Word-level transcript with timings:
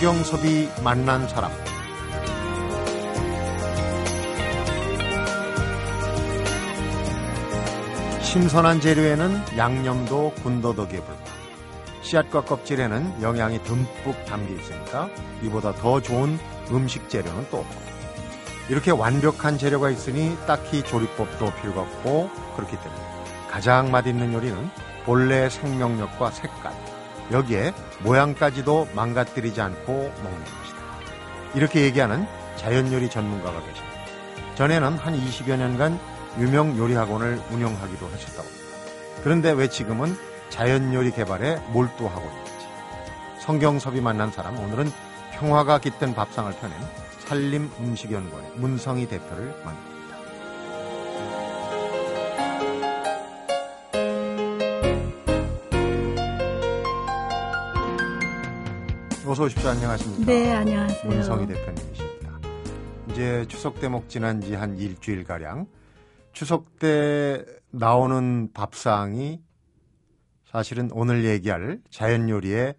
성경섭이 0.00 0.66
만난 0.82 1.28
사람. 1.28 1.52
신선한 8.22 8.80
재료에는 8.80 9.58
양념도 9.58 10.32
군더더기에 10.42 11.00
불과. 11.00 11.20
씨앗과 12.00 12.44
껍질에는 12.46 13.20
영양이 13.20 13.62
듬뿍 13.62 14.24
담겨 14.24 14.54
있으니까 14.54 15.10
이보다 15.42 15.74
더 15.74 16.00
좋은 16.00 16.38
음식 16.70 17.10
재료는 17.10 17.48
또 17.50 17.58
없고. 17.58 17.80
이렇게 18.70 18.92
완벽한 18.92 19.58
재료가 19.58 19.90
있으니 19.90 20.34
딱히 20.46 20.82
조리법도 20.82 21.52
필요 21.60 21.78
없고 21.78 22.30
그렇기 22.56 22.74
때문에 22.74 23.02
가장 23.50 23.90
맛있는 23.90 24.32
요리는 24.32 24.70
본래의 25.04 25.50
생명력과 25.50 26.30
색깔 26.30 26.72
여기에 27.32 27.72
모양까지도 28.02 28.88
망가뜨리지 28.94 29.60
않고 29.60 29.92
먹는 29.92 30.44
것이다. 30.44 30.80
이렇게 31.54 31.82
얘기하는 31.82 32.26
자연요리 32.56 33.10
전문가가 33.10 33.60
계십니다. 33.60 33.90
전에는 34.56 34.98
한 34.98 35.14
20여 35.14 35.56
년간 35.56 35.98
유명 36.38 36.76
요리 36.76 36.94
학원을 36.94 37.40
운영하기도 37.50 38.06
하셨다고 38.06 38.48
합니다. 38.48 38.64
그런데 39.22 39.50
왜 39.52 39.68
지금은 39.68 40.16
자연요리 40.50 41.12
개발에 41.12 41.56
몰두하고 41.68 42.28
있는지. 42.28 42.50
성경섭이 43.40 44.00
만난 44.00 44.30
사람, 44.30 44.58
오늘은 44.58 44.90
평화가 45.32 45.78
깃든 45.78 46.14
밥상을 46.14 46.52
펴낸 46.52 46.76
산림음식연구원의 47.26 48.52
문성희 48.56 49.08
대표를 49.08 49.54
만납니다. 49.64 49.99
어서 59.30 59.44
오십시오. 59.44 59.70
안녕하십니까. 59.70 60.24
네, 60.26 60.52
안녕하세요. 60.52 61.08
문성희 61.08 61.46
대표님이십니다. 61.46 62.40
이제 63.10 63.46
추석 63.46 63.80
대목 63.80 64.08
지난 64.08 64.40
지 64.40 64.54
한 64.56 64.76
일주일 64.76 65.22
가량 65.22 65.68
추석 66.32 66.80
때 66.80 67.44
나오는 67.70 68.52
밥상이 68.52 69.40
사실은 70.46 70.88
오늘 70.92 71.24
얘기할 71.24 71.78
자연 71.90 72.28
요리의 72.28 72.74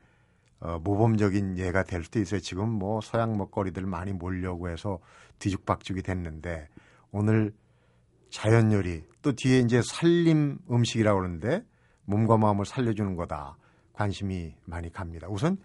어, 0.59 0.77
모범적인 0.83 1.57
예가 1.57 1.83
될 1.83 2.03
수도 2.03 2.19
있어요. 2.19 2.41
지금 2.41 2.67
뭐 2.67 2.99
서양 2.99 3.37
먹거리들 3.37 3.85
많이 3.85 4.11
몰려고 4.11 4.67
해서 4.69 4.99
뒤죽박죽이 5.39 6.01
됐는데 6.01 6.67
오늘 7.11 7.53
자연 8.29 8.73
요리 8.73 9.03
또 9.21 9.31
뒤에 9.31 9.59
이제 9.59 9.81
살림 9.81 10.59
음식이라고 10.69 11.17
그러는데 11.17 11.63
몸과 12.03 12.35
마음을 12.35 12.65
살려주는 12.65 13.15
거다. 13.15 13.55
관심이 13.93 14.53
많이 14.65 14.91
갑니다. 14.91 15.27
우선 15.29 15.57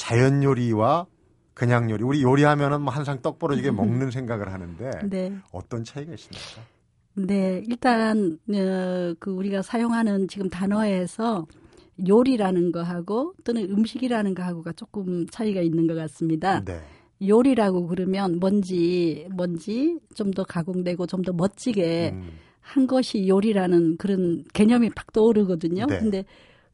자연 0.00 0.42
요리와 0.42 1.06
그냥 1.54 1.90
요리. 1.90 2.02
우리 2.04 2.22
요리하면은 2.22 2.80
뭐 2.80 2.92
항상 2.92 3.20
떡 3.20 3.38
벌어지게 3.38 3.70
먹는 3.72 4.10
생각을 4.10 4.50
하는데 4.52 4.90
네. 5.04 5.32
어떤 5.52 5.84
차이가 5.84 6.14
있습니까? 6.14 6.62
네, 7.14 7.62
일단 7.68 8.38
어, 8.48 9.14
그 9.18 9.30
우리가 9.30 9.60
사용하는 9.62 10.26
지금 10.28 10.48
단어에서 10.48 11.46
요리라는 12.08 12.72
거하고 12.72 13.34
또는 13.44 13.64
음식이라는 13.70 14.34
거하고가 14.34 14.72
조금 14.72 15.26
차이가 15.26 15.60
있는 15.60 15.86
것 15.86 15.94
같습니다. 15.94 16.64
네. 16.64 16.80
요리라고 17.28 17.86
그러면 17.88 18.38
뭔지 18.38 19.28
뭔지 19.30 19.98
좀 20.14 20.30
더 20.30 20.42
가공되고 20.44 21.06
좀 21.06 21.20
더 21.22 21.32
멋지게 21.34 22.12
음, 22.14 22.30
한 22.60 22.86
것이 22.86 23.28
요리라는 23.28 23.98
그런 23.98 24.44
개념이 24.54 24.88
팍 24.90 25.12
떠오르거든요. 25.12 25.84
네. 25.86 25.98
근데 25.98 26.24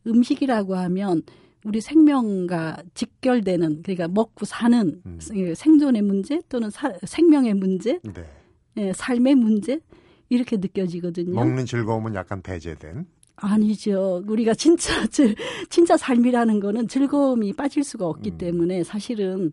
음식이라고 0.06 0.76
하면 0.76 1.22
우리 1.66 1.81
생명과 1.81 2.77
직결되는 2.94 3.82
그러니까 3.82 4.06
먹고 4.06 4.44
사는 4.47 5.03
음. 5.04 5.19
생존의 5.21 6.00
문제 6.03 6.41
또는 6.49 6.71
사- 6.71 6.93
생명의 7.04 7.54
문제, 7.54 7.99
네. 8.04 8.25
예, 8.77 8.93
삶의 8.93 9.34
문제 9.34 9.81
이렇게 10.28 10.59
느껴지거든요. 10.59 11.34
먹는 11.34 11.66
즐거움은 11.66 12.15
약간 12.15 12.41
배제된. 12.41 13.04
아니죠. 13.34 14.22
우리가 14.28 14.54
진짜 14.54 14.93
즐- 15.10 15.34
진짜 15.69 15.97
삶이라는 15.97 16.60
거는 16.60 16.87
즐거움이 16.87 17.53
빠질 17.54 17.83
수가 17.83 18.06
없기 18.06 18.31
음. 18.31 18.38
때문에 18.38 18.84
사실은 18.84 19.50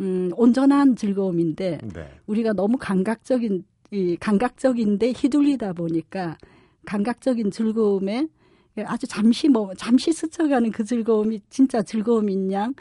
음, 0.00 0.30
온전한 0.36 0.96
즐거움인데 0.96 1.78
네. 1.94 2.08
우리가 2.26 2.54
너무 2.54 2.78
감각적인 2.78 3.64
이 3.90 4.16
감각적인데 4.16 5.12
휘둘리다 5.12 5.74
보니까 5.74 6.38
감각적인 6.86 7.50
즐거움에 7.50 8.28
아주 8.82 9.06
잠시 9.06 9.48
뭐 9.48 9.72
잠시 9.74 10.12
스쳐가는 10.12 10.70
그 10.72 10.84
즐거움이 10.84 11.40
진짜 11.48 11.82
즐거움인 11.82 12.52
양 12.52 12.74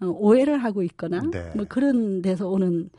어, 0.00 0.06
오해를 0.06 0.62
하고 0.62 0.82
있거나 0.82 1.22
네. 1.30 1.52
뭐 1.54 1.66
그런 1.68 2.22
데서 2.22 2.48
오는 2.48 2.90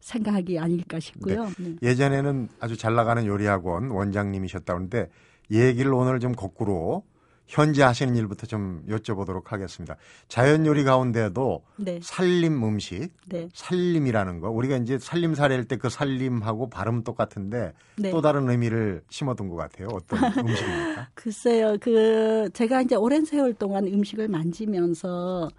생각이 0.00 0.58
아닐까 0.58 0.98
싶고요. 1.00 1.46
네. 1.58 1.76
예전에는 1.82 2.48
아주 2.60 2.76
잘 2.76 2.94
나가는 2.94 3.24
요리학원 3.24 3.90
원장님이셨다는데 3.90 5.08
얘기를 5.50 5.92
오늘 5.94 6.18
좀 6.20 6.32
거꾸로 6.32 7.04
현재 7.52 7.82
하시는 7.82 8.16
일부터 8.16 8.46
좀 8.46 8.82
여쭤보도록 8.88 9.48
하겠습니다. 9.48 9.96
자연 10.26 10.64
요리 10.64 10.84
가운데도 10.84 11.62
네. 11.76 12.00
살림 12.02 12.64
음식, 12.64 13.10
네. 13.26 13.50
살림이라는 13.52 14.40
거 14.40 14.48
우리가 14.48 14.78
이제 14.78 14.98
살림살이할 14.98 15.64
때그 15.64 15.90
살림하고 15.90 16.70
발음 16.70 17.04
똑같은데 17.04 17.74
네. 17.98 18.10
또 18.10 18.22
다른 18.22 18.48
의미를 18.48 19.02
심어둔 19.10 19.50
것 19.50 19.56
같아요. 19.56 19.88
어떤 19.92 20.18
음식입니까? 20.48 21.10
글쎄요, 21.12 21.76
그, 21.78 22.48
제가 22.54 22.80
이제 22.80 22.94
오랜 22.94 23.26
세월 23.26 23.52
동안 23.52 23.86
음식을 23.86 24.28
만지면서 24.28 25.50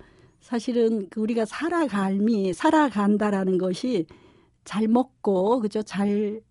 사실은 0.42 1.08
그 1.12 1.22
우리가 1.22 1.46
살아감이, 1.46 2.54
살아간다라는 2.54 3.60
것이 3.60 4.08
잘 4.66 4.88
먹고, 4.88 5.60
그죠? 5.60 5.84
잘, 5.84 6.42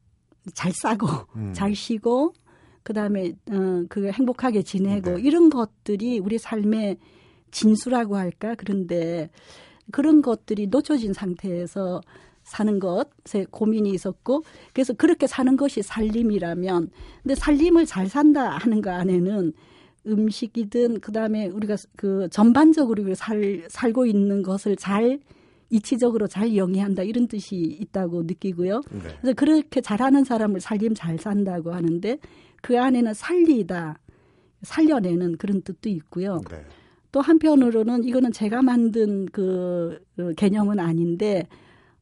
잘 0.55 0.73
싸고, 0.73 1.09
음. 1.35 1.53
잘 1.53 1.75
쉬고, 1.75 2.33
그 2.83 2.93
다음에, 2.93 3.33
어, 3.51 3.85
그 3.89 4.11
행복하게 4.11 4.63
지내고, 4.63 5.17
네. 5.17 5.23
이런 5.23 5.51
것들이 5.51 6.19
우리 6.19 6.39
삶의 6.39 6.97
진수라고 7.51 8.17
할까? 8.17 8.55
그런데 8.57 9.31
그런 9.91 10.23
것들이 10.23 10.67
놓쳐진 10.67 11.13
상태에서 11.13 12.01
사는 12.45 12.79
것에 12.81 13.47
고민이 13.51 13.91
있었고 13.91 14.43
그래서 14.73 14.93
그렇게 14.95 15.27
사는 15.27 15.57
것이 15.57 15.83
살림이라면 15.83 16.91
근데 17.23 17.35
살림을 17.35 17.87
잘 17.87 18.09
산다 18.09 18.51
하는 18.51 18.83
거 18.83 18.91
안에는 18.91 19.53
음식이든 20.07 21.01
그다음에 21.01 21.47
우리가 21.47 21.77
그 21.97 22.29
전반적으로 22.31 23.15
살 23.15 23.65
살고 23.69 24.07
있는 24.07 24.43
것을 24.43 24.77
잘 24.77 25.21
이치적으로 25.71 26.27
잘 26.27 26.57
영위한다 26.57 27.03
이런 27.03 27.29
뜻이 27.29 27.57
있다고 27.57 28.25
느끼고요. 28.25 28.83
네. 28.91 29.01
그래서 29.21 29.35
그렇게 29.35 29.81
잘하는 29.81 30.25
사람을 30.25 30.61
살림 30.61 30.95
잘 30.95 31.19
산다고 31.19 31.73
하는데 31.73 32.19
그 32.63 32.81
안에는 32.81 33.13
살리다 33.13 33.99
살려내는 34.63 35.37
그런 35.37 35.61
뜻도 35.63 35.89
있고요. 35.91 36.41
네. 36.51 36.65
또 37.11 37.21
한편으로는 37.21 38.05
이거는 38.05 38.33
제가 38.33 38.63
만든 38.63 39.27
그 39.27 39.99
어, 40.19 40.31
개념은 40.37 40.79
아닌데 40.79 41.47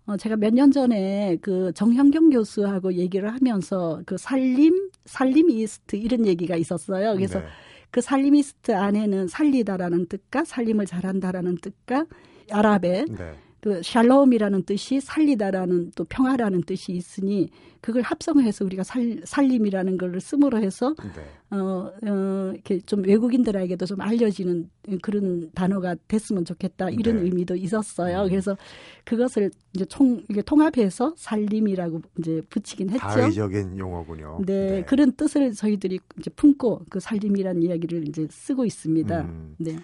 어, 0.06 0.16
제가 0.16 0.36
몇 0.36 0.52
년 0.54 0.70
전에 0.70 1.38
그 1.40 1.72
정현경 1.74 2.30
교수하고 2.30 2.94
얘기를 2.94 3.32
하면서 3.32 4.02
그 4.06 4.16
살림, 4.18 4.90
살림 5.06 5.50
이스트 5.50 5.96
이런 5.96 6.26
얘기가 6.26 6.54
있었어요. 6.56 7.14
그래서 7.14 7.40
네. 7.40 7.46
그 7.90 8.00
살리미스트 8.00 8.72
안에는 8.72 9.26
살리다라는 9.26 10.06
뜻과 10.06 10.44
살림을 10.44 10.86
잘한다라는 10.86 11.56
뜻과 11.56 12.06
아랍의 12.50 13.06
네. 13.08 13.34
그 13.60 13.82
샬롬이라는 13.82 14.62
뜻이 14.62 15.00
살리다라는 15.00 15.92
또 15.94 16.04
평화라는 16.04 16.62
뜻이 16.62 16.92
있으니 16.92 17.50
그걸 17.82 18.02
합성해서 18.02 18.64
우리가 18.64 18.82
살, 18.82 19.20
살림이라는 19.24 19.98
걸 19.98 20.20
쓰므로 20.20 20.58
해서 20.58 20.94
네. 20.98 21.56
어, 21.56 21.90
어, 22.06 22.52
이렇게 22.54 22.80
좀 22.80 23.02
외국인들에게도 23.04 23.86
좀 23.86 24.00
알려지는 24.00 24.70
그런 25.02 25.50
단어가 25.52 25.94
됐으면 26.08 26.44
좋겠다 26.44 26.90
이런 26.90 27.16
네. 27.16 27.22
의미도 27.22 27.56
있었어요. 27.56 28.22
음. 28.22 28.28
그래서 28.28 28.56
그것을 29.04 29.50
이제 29.74 29.84
총 29.86 30.22
이게 30.28 30.42
통합해서 30.42 31.14
살림이라고 31.16 32.00
이제 32.18 32.42
붙이긴 32.48 32.90
했죠. 32.90 33.06
다의적인 33.06 33.78
용어군요. 33.78 34.40
네, 34.46 34.84
그런 34.86 35.12
뜻을 35.12 35.52
저희들이 35.52 36.00
이제 36.18 36.30
품고 36.30 36.86
그 36.88 37.00
살림이라는 37.00 37.62
이야기를 37.62 38.08
이제 38.08 38.26
쓰고 38.30 38.64
있습니다. 38.64 39.20
음. 39.22 39.54
네. 39.58 39.76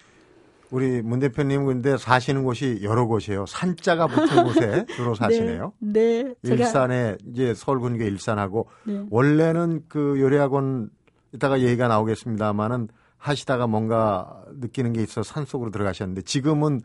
우리 0.70 1.00
문 1.02 1.20
대표님 1.20 1.66
근데 1.66 1.96
사시는 1.96 2.44
곳이 2.44 2.80
여러 2.82 3.06
곳이에요. 3.06 3.46
산자가 3.46 4.08
붙은 4.08 4.44
곳에 4.44 4.86
주로 4.96 5.14
사시네요. 5.14 5.72
네, 5.78 6.22
네. 6.24 6.34
일산에 6.42 7.16
이제 7.28 7.54
서울 7.54 7.80
근교 7.80 8.04
일산하고 8.04 8.68
네. 8.84 9.04
원래는 9.10 9.84
그 9.88 10.20
요리학원 10.20 10.90
이따가 11.32 11.60
얘기가 11.60 11.88
나오겠습니다만은 11.88 12.88
하시다가 13.18 13.66
뭔가 13.66 14.42
느끼는 14.54 14.92
게 14.92 15.02
있어 15.02 15.22
산 15.22 15.44
속으로 15.44 15.70
들어가셨는데 15.70 16.22
지금은 16.22 16.80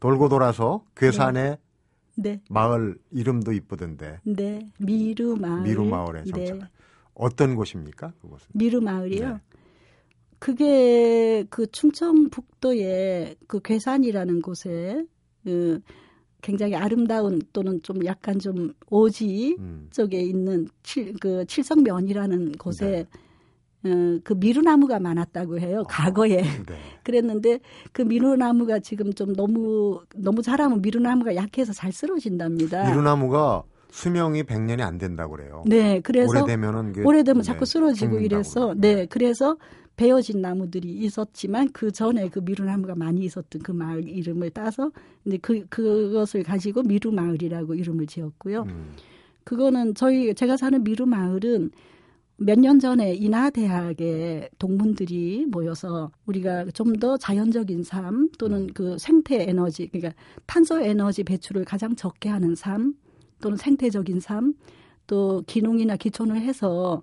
돌고 0.00 0.28
돌아서 0.28 0.84
괴산에 0.96 1.58
네, 2.18 2.40
마을 2.48 2.96
이름도 3.10 3.52
이쁘던데 3.52 4.20
네. 4.24 4.66
미루 4.78 5.36
마을. 5.36 5.62
미루 5.62 5.84
마을에 5.84 6.22
네. 6.24 6.46
정착. 6.46 6.68
어떤 7.14 7.54
곳입니까? 7.54 8.12
그곳은? 8.20 8.48
미루 8.52 8.80
마을이요. 8.80 9.40
네. 10.36 10.38
그게 10.38 11.44
그 11.50 11.66
충청북도의 11.70 13.36
그 13.46 13.60
괴산이라는 13.60 14.42
곳에 14.42 15.04
그 15.44 15.80
굉장히 16.42 16.74
아름다운 16.76 17.40
또는 17.52 17.80
좀 17.82 18.04
약간 18.04 18.38
좀 18.38 18.72
오지 18.90 19.56
음. 19.58 19.88
쪽에 19.90 20.20
있는 20.20 20.68
칠, 20.82 21.14
그 21.20 21.44
칠성면이라는 21.46 22.52
곳에 22.52 23.06
네. 23.82 23.90
어, 23.90 24.18
그 24.24 24.34
미루나무가 24.34 24.98
많았다고 25.00 25.58
해요. 25.58 25.84
과거에. 25.88 26.42
네. 26.42 26.42
그랬는데 27.02 27.60
그 27.92 28.02
미루나무가 28.02 28.78
지금 28.80 29.12
좀 29.12 29.34
너무 29.34 30.02
너무 30.14 30.42
자라면 30.42 30.82
미루나무가 30.82 31.34
약해서 31.34 31.72
잘 31.72 31.92
쓰러진답니다. 31.92 32.88
미루나무가 32.90 33.62
수명이 33.90 34.42
100년이 34.42 34.82
안 34.82 34.98
된다고 34.98 35.36
그래요. 35.36 35.64
네, 35.66 36.00
그래서 36.00 36.28
오래되면은 36.28 36.92
그- 36.92 37.02
오래되면 37.04 37.42
네, 37.42 37.46
자꾸 37.46 37.64
쓰러지고 37.64 38.18
이래서 38.20 38.60
그러고. 38.60 38.80
네 38.80 39.06
그래서 39.06 39.56
베어진 39.96 40.40
나무들이 40.42 40.88
있었지만 40.90 41.70
그 41.72 41.90
전에 41.90 42.28
그 42.28 42.40
미루나무가 42.40 42.94
많이 42.94 43.24
있었던 43.24 43.62
그 43.62 43.72
마을 43.72 44.08
이름을 44.08 44.50
따서 44.50 44.90
근데 45.24 45.38
그 45.38 45.66
그것을 45.68 46.42
가지고 46.42 46.82
미루 46.82 47.12
마을이라고 47.12 47.74
이름을 47.74 48.06
지었고요. 48.06 48.62
음. 48.68 48.92
그거는 49.44 49.94
저희 49.94 50.34
제가 50.34 50.56
사는 50.56 50.82
미루 50.84 51.06
마을은 51.06 51.70
몇 52.38 52.58
년 52.58 52.78
전에 52.78 53.14
인하 53.14 53.48
대학의 53.50 54.50
동문들이 54.58 55.46
모여서 55.46 56.10
우리가 56.26 56.66
좀 56.72 56.92
더 57.00 57.16
자연적인 57.16 57.82
삶 57.82 58.28
또는 58.38 58.66
그 58.74 58.98
생태 58.98 59.42
에너지 59.48 59.86
그러니까 59.88 60.12
탄소 60.46 60.78
에너지 60.80 61.24
배출을 61.24 61.64
가장 61.64 61.96
적게 61.96 62.28
하는 62.28 62.54
삶 62.54 62.94
또는 63.40 63.56
생태적인 63.56 64.20
삶 64.20 64.54
또 65.06 65.42
기농이나 65.46 65.96
기촌을 65.96 66.40
해서 66.40 67.02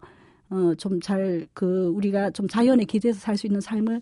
어 0.53 0.75
좀 0.75 0.99
잘 1.01 1.47
그 1.53 1.87
우리가 1.87 2.29
좀 2.31 2.47
자연에 2.47 2.85
기대서 2.85 3.19
살 3.19 3.37
수 3.37 3.47
있는 3.47 3.59
삶을 3.61 4.01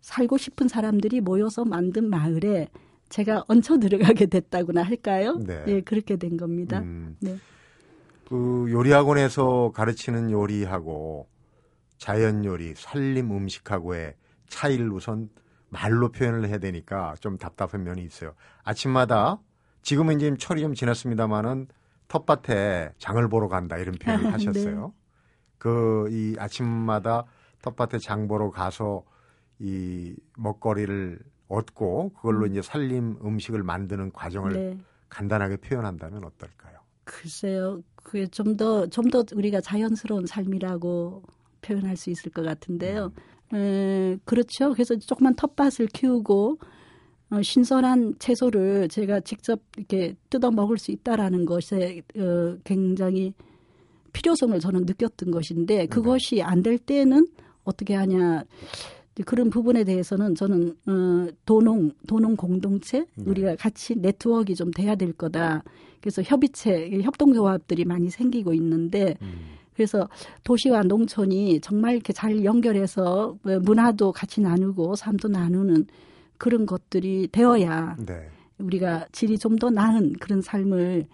살고 0.00 0.38
싶은 0.38 0.68
사람들이 0.68 1.20
모여서 1.20 1.64
만든 1.64 2.08
마을에 2.08 2.68
제가 3.08 3.44
얹혀 3.48 3.78
들어가게 3.78 4.26
됐다고나 4.26 4.82
할까요? 4.82 5.36
네. 5.44 5.64
예, 5.66 5.80
그렇게 5.80 6.16
된 6.16 6.36
겁니다. 6.36 6.78
음. 6.78 7.16
네. 7.20 7.36
그 8.28 8.66
요리학원에서 8.70 9.72
가르치는 9.74 10.30
요리하고 10.30 11.26
자연 11.98 12.44
요리, 12.44 12.74
살림 12.76 13.30
음식하고의 13.32 14.14
차이를 14.48 14.90
우선 14.92 15.28
말로 15.68 16.10
표현을 16.10 16.48
해야 16.48 16.58
되니까 16.58 17.14
좀 17.20 17.36
답답한 17.36 17.82
면이 17.82 18.02
있어요. 18.04 18.34
아침마다 18.62 19.40
지금은 19.82 20.16
이제 20.16 20.32
철이 20.38 20.60
좀 20.62 20.74
지났습니다만은 20.74 21.66
텃밭에 22.08 22.92
장을 22.98 23.28
보러 23.28 23.48
간다 23.48 23.76
이런 23.76 23.96
표현을 23.96 24.24
네. 24.24 24.30
하셨어요. 24.30 24.92
그 25.60 26.08
이 26.10 26.34
아침마다 26.38 27.24
텃밭에 27.62 27.98
장 27.98 28.26
보러 28.26 28.50
가서 28.50 29.04
이 29.60 30.14
먹거리를 30.36 31.18
얻고 31.48 32.14
그걸로 32.14 32.46
이제 32.46 32.62
살림 32.62 33.16
음식을 33.22 33.62
만드는 33.62 34.12
과정을 34.12 34.52
네. 34.54 34.78
간단하게 35.10 35.58
표현한다면 35.58 36.24
어떨까요? 36.24 36.78
글쎄요. 37.04 37.82
그게 37.96 38.26
좀 38.28 38.56
더 38.56 38.86
좀 38.88 39.10
더 39.10 39.24
우리가 39.34 39.60
자연스러운 39.60 40.26
삶이라고 40.26 41.22
표현할 41.60 41.96
수 41.96 42.08
있을 42.10 42.32
것 42.32 42.42
같은데요. 42.42 43.12
에, 43.52 44.16
그렇죠. 44.24 44.72
그래서 44.72 44.96
조그만 44.96 45.34
텃밭을 45.34 45.88
키우고 45.88 46.58
어, 47.32 47.42
신선한 47.42 48.14
채소를 48.18 48.88
제가 48.88 49.20
직접 49.20 49.60
이렇게 49.76 50.14
뜯어 50.30 50.50
먹을 50.50 50.78
수 50.78 50.90
있다라는 50.92 51.44
것에 51.46 52.02
어, 52.16 52.56
굉장히 52.64 53.34
필요성을 54.12 54.58
저는 54.60 54.82
느꼈던 54.86 55.30
것인데 55.30 55.86
그것이 55.86 56.42
안 56.42 56.62
될 56.62 56.78
때는 56.78 57.26
어떻게 57.64 57.94
하냐 57.94 58.44
그런 59.26 59.50
부분에 59.50 59.84
대해서는 59.84 60.34
저는 60.34 60.74
어, 60.86 61.26
도농 61.44 61.92
도농 62.06 62.36
공동체 62.36 63.04
네. 63.16 63.24
우리가 63.26 63.56
같이 63.56 63.94
네트워크가 63.96 64.54
좀 64.54 64.70
돼야 64.70 64.94
될 64.94 65.12
거다. 65.12 65.62
그래서 66.00 66.22
협의체 66.22 66.90
협동조합들이 67.02 67.84
많이 67.84 68.08
생기고 68.08 68.54
있는데 68.54 69.16
음. 69.20 69.56
그래서 69.74 70.08
도시와 70.44 70.82
농촌이 70.82 71.60
정말 71.60 71.94
이렇게 71.94 72.12
잘 72.12 72.44
연결해서 72.44 73.36
뭐 73.42 73.58
문화도 73.60 74.12
같이 74.12 74.40
나누고 74.40 74.96
삶도 74.96 75.28
나누는 75.28 75.86
그런 76.38 76.64
것들이 76.66 77.28
되어야 77.30 77.96
네. 78.06 78.28
우리가 78.58 79.06
질이 79.12 79.36
좀 79.38 79.58
더 79.58 79.68
나은 79.70 80.14
그런 80.20 80.40
삶을 80.40 81.06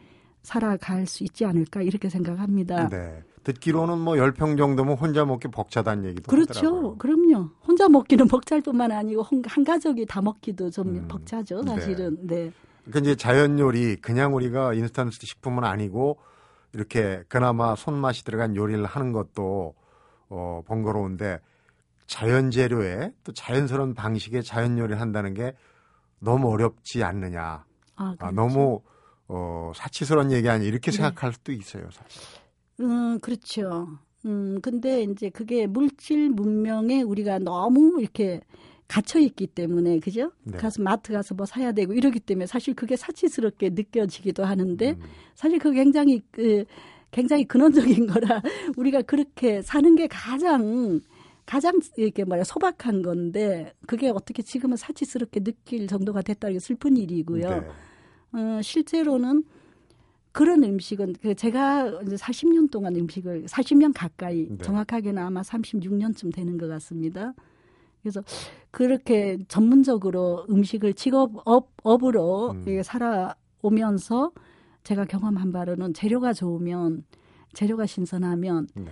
살아갈 0.46 1.06
수 1.06 1.24
있지 1.24 1.44
않을까 1.44 1.82
이렇게 1.82 2.08
생각합니다. 2.08 2.88
네. 2.88 3.20
듣기로는 3.42 3.98
뭐 3.98 4.14
10평 4.14 4.56
정도면 4.56 4.96
혼자 4.96 5.24
먹기 5.24 5.48
벅차다는 5.48 6.04
얘기도 6.04 6.30
그렇죠. 6.30 6.52
하더라고요. 6.52 6.98
그럼요. 6.98 7.50
혼자 7.66 7.88
먹기는 7.88 8.26
벅찰 8.28 8.60
뿐만 8.60 8.92
아니고 8.92 9.22
한, 9.22 9.42
한 9.44 9.64
가족이 9.64 10.06
다 10.06 10.22
먹기도 10.22 10.70
좀 10.70 10.88
음, 10.88 11.08
벅차죠. 11.08 11.64
사실은. 11.64 12.16
네. 12.22 12.52
그러니까 12.84 13.00
이제 13.00 13.16
자연 13.16 13.58
요리 13.58 13.96
그냥 13.96 14.36
우리가 14.36 14.74
인스턴트 14.74 15.18
식품은 15.20 15.64
아니고 15.64 16.18
이렇게 16.72 17.24
그나마 17.26 17.74
손맛이 17.74 18.24
들어간 18.24 18.54
요리를 18.54 18.84
하는 18.84 19.10
것도 19.10 19.74
어 20.28 20.62
번거로운데 20.64 21.40
자연 22.06 22.52
재료에 22.52 23.12
또 23.24 23.32
자연스러운 23.32 23.94
방식의 23.94 24.44
자연 24.44 24.78
요리를 24.78 25.00
한다는 25.00 25.34
게 25.34 25.54
너무 26.20 26.52
어렵지 26.52 27.02
않느냐. 27.02 27.42
아, 27.42 27.64
아, 27.96 28.14
그렇죠. 28.16 28.34
너무 28.36 28.80
어 29.28 29.72
사치스러운 29.74 30.30
얘기 30.32 30.48
아니 30.48 30.66
이렇게 30.66 30.90
네. 30.90 30.96
생각할 30.96 31.32
수도 31.32 31.52
있어요, 31.52 31.88
사실. 31.90 32.22
음, 32.80 33.18
그렇죠. 33.20 33.98
음, 34.24 34.60
근데 34.60 35.02
이제 35.02 35.30
그게 35.30 35.66
물질 35.66 36.30
문명에 36.30 37.02
우리가 37.02 37.38
너무 37.38 38.00
이렇게 38.00 38.40
갇혀 38.88 39.18
있기 39.18 39.48
때문에 39.48 39.98
그죠? 39.98 40.32
네. 40.44 40.58
가서 40.58 40.82
마트 40.82 41.12
가서 41.12 41.34
뭐 41.34 41.46
사야 41.46 41.72
되고 41.72 41.92
이러기 41.92 42.20
때문에 42.20 42.46
사실 42.46 42.74
그게 42.74 42.96
사치스럽게 42.96 43.70
느껴지기도 43.70 44.44
하는데 44.44 44.90
음, 44.90 45.02
사실 45.34 45.58
그게 45.58 45.82
굉장히 45.82 46.22
그 46.30 46.64
굉장히 47.10 47.44
근원적인 47.44 48.06
거라 48.06 48.42
우리가 48.76 49.02
그렇게 49.02 49.62
사는 49.62 49.94
게 49.96 50.06
가장 50.06 51.00
가장 51.46 51.78
이렇게 51.96 52.24
뭐야 52.24 52.44
소박한 52.44 53.02
건데 53.02 53.72
그게 53.86 54.10
어떻게 54.10 54.42
지금은 54.42 54.76
사치스럽게 54.76 55.40
느낄 55.40 55.86
정도가 55.86 56.22
됐다는 56.22 56.54
게 56.54 56.58
슬픈 56.58 56.96
일이고요. 56.96 57.48
네. 57.48 57.68
어, 58.36 58.60
실제로는 58.62 59.44
그런 60.32 60.62
음식은 60.62 61.14
그 61.22 61.34
제가 61.34 62.02
이제 62.02 62.16
40년 62.16 62.70
동안 62.70 62.94
음식을 62.94 63.46
40년 63.46 63.92
가까이 63.94 64.46
네. 64.50 64.58
정확하게는 64.58 65.22
아마 65.22 65.40
36년쯤 65.40 66.34
되는 66.34 66.58
것 66.58 66.68
같습니다. 66.68 67.32
그래서 68.02 68.22
그렇게 68.70 69.38
전문적으로 69.48 70.46
음식을 70.50 70.92
직업 70.92 71.32
업 71.46 71.70
업으로 71.82 72.50
음. 72.50 72.82
살아오면서 72.82 74.32
제가 74.84 75.06
경험한 75.06 75.52
바로는 75.52 75.94
재료가 75.94 76.34
좋으면 76.34 77.04
재료가 77.54 77.86
신선하면 77.86 78.68
네. 78.74 78.84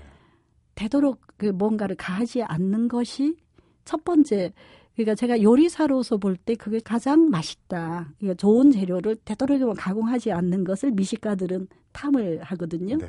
되도록 0.74 1.20
그 1.36 1.46
뭔가를 1.46 1.94
가하지 1.96 2.42
않는 2.42 2.88
것이 2.88 3.36
첫 3.84 4.02
번째. 4.02 4.54
그러니까 4.94 5.14
제가 5.14 5.42
요리사로서 5.42 6.18
볼 6.18 6.36
때 6.36 6.54
그게 6.54 6.78
가장 6.78 7.30
맛있다. 7.30 8.12
그러니까 8.18 8.36
좋은 8.36 8.70
재료를 8.70 9.16
되도록이면 9.24 9.74
가공하지 9.74 10.32
않는 10.32 10.64
것을 10.64 10.92
미식가들은 10.92 11.68
탐을 11.92 12.42
하거든요. 12.42 12.96
네. 12.98 13.06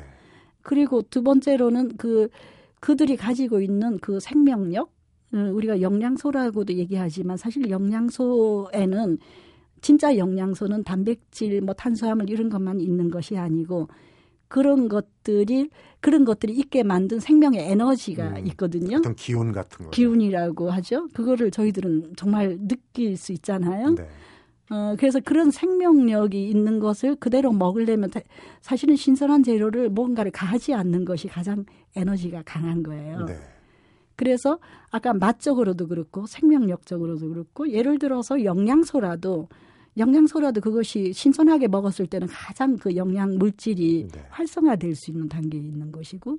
그리고 0.62 1.02
두 1.02 1.22
번째로는 1.22 1.96
그 1.96 2.28
그들이 2.80 3.16
가지고 3.16 3.60
있는 3.60 3.98
그 3.98 4.20
생명력, 4.20 4.90
어, 5.32 5.38
우리가 5.38 5.80
영양소라고도 5.80 6.74
얘기하지만 6.74 7.36
사실 7.36 7.70
영양소에는 7.70 9.18
진짜 9.80 10.16
영양소는 10.16 10.82
단백질, 10.84 11.60
뭐 11.60 11.74
탄수화물 11.74 12.30
이런 12.30 12.48
것만 12.48 12.80
있는 12.80 13.10
것이 13.10 13.36
아니고 13.36 13.88
그런 14.48 14.88
것들이 14.88 15.70
그런 16.00 16.24
것들이 16.24 16.52
있게 16.54 16.82
만든 16.82 17.18
생명의 17.18 17.60
에너지가 17.70 18.28
음, 18.38 18.46
있거든요. 18.48 18.98
어떤 18.98 19.14
기운 19.16 19.50
같은 19.52 19.86
거. 19.86 19.90
기운이라고 19.90 20.70
하죠. 20.70 21.08
그거를 21.12 21.50
저희들은 21.50 22.12
정말 22.16 22.56
느낄 22.60 23.16
수 23.16 23.32
있잖아요. 23.32 23.94
네. 23.94 24.08
어, 24.70 24.94
그래서 24.98 25.20
그런 25.20 25.50
생명력이 25.50 26.48
있는 26.48 26.78
것을 26.80 27.16
그대로 27.16 27.52
먹으려면 27.52 28.10
다- 28.10 28.20
사실은 28.60 28.96
신선한 28.96 29.42
재료를 29.42 29.90
뭔가를 29.90 30.30
가하지 30.32 30.74
않는 30.74 31.04
것이 31.04 31.28
가장 31.28 31.64
에너지가 31.96 32.42
강한 32.44 32.82
거예요. 32.82 33.24
네. 33.26 33.36
그래서 34.16 34.58
아까 34.90 35.12
맛적으로도 35.12 35.88
그렇고 35.88 36.26
생명력적으로도 36.26 37.28
그렇고 37.28 37.70
예를 37.70 37.98
들어서 37.98 38.44
영양소라도 38.44 39.48
영양소라도 39.96 40.60
그것이 40.60 41.12
신선하게 41.12 41.68
먹었을 41.68 42.06
때는 42.06 42.26
가장 42.28 42.76
그 42.76 42.96
영양 42.96 43.38
물질이 43.38 44.08
네. 44.12 44.20
활성화될 44.30 44.94
수 44.94 45.10
있는 45.10 45.28
단계에 45.28 45.60
있는 45.60 45.90
것이고 45.92 46.38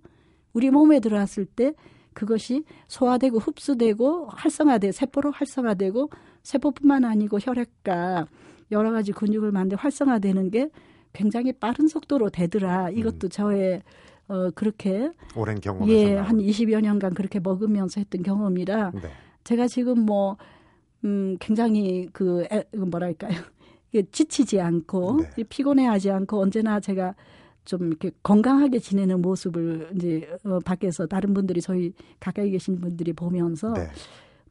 우리 0.53 0.69
몸에 0.69 0.99
들어왔을 0.99 1.45
때 1.45 1.73
그것이 2.13 2.63
소화되고 2.87 3.37
흡수되고 3.39 4.27
활성화돼 4.29 4.91
세포로 4.91 5.31
활성화되고 5.31 6.09
세포뿐만 6.43 7.05
아니고 7.05 7.37
혈액과 7.39 8.27
여러 8.71 8.91
가지 8.91 9.11
근육을 9.11 9.51
만들 9.51 9.77
활성화되는 9.77 10.49
게 10.49 10.69
굉장히 11.13 11.51
빠른 11.53 11.87
속도로 11.87 12.29
되더라. 12.29 12.89
이것도 12.89 13.29
저의 13.29 13.81
어 14.27 14.49
그렇게 14.51 15.09
오랜 15.35 15.59
경험에서 15.59 15.91
예, 15.91 16.15
나온. 16.15 16.25
한 16.25 16.37
20여 16.37 16.81
년간 16.81 17.13
그렇게 17.13 17.39
먹으면서 17.39 18.01
했던 18.01 18.23
경험이라 18.23 18.91
네. 18.91 19.09
제가 19.47 19.67
지금 19.67 20.01
뭐, 20.01 20.35
음, 21.07 21.37
굉장히 21.39 22.09
그, 22.11 22.45
에, 22.51 22.63
그 22.71 22.77
뭐랄까요. 22.77 23.31
지치지 24.11 24.59
않고 24.59 25.21
네. 25.37 25.43
피곤해하지 25.43 26.11
않고 26.11 26.41
언제나 26.41 26.79
제가 26.79 27.15
좀 27.63 27.87
이렇게 27.87 28.11
건강하게 28.21 28.79
지내는 28.79 29.21
모습을 29.21 29.91
이제 29.95 30.29
어, 30.43 30.59
밖에서 30.59 31.07
다른 31.07 31.33
분들이 31.33 31.61
저희 31.61 31.93
가까이 32.19 32.51
계신 32.51 32.79
분들이 32.79 33.13
보면서 33.13 33.73
네. 33.73 33.89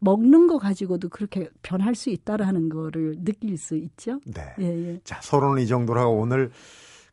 먹는 0.00 0.46
거 0.46 0.58
가지고도 0.58 1.08
그렇게 1.08 1.48
변할 1.62 1.94
수 1.94 2.10
있다라는 2.10 2.68
거를 2.68 3.16
느낄 3.24 3.56
수 3.56 3.76
있죠. 3.76 4.20
네. 4.26 4.42
예, 4.58 4.64
예. 4.64 5.00
자, 5.04 5.20
서로는 5.22 5.62
이 5.62 5.66
정도로 5.66 6.00
하고 6.00 6.18
오늘 6.18 6.50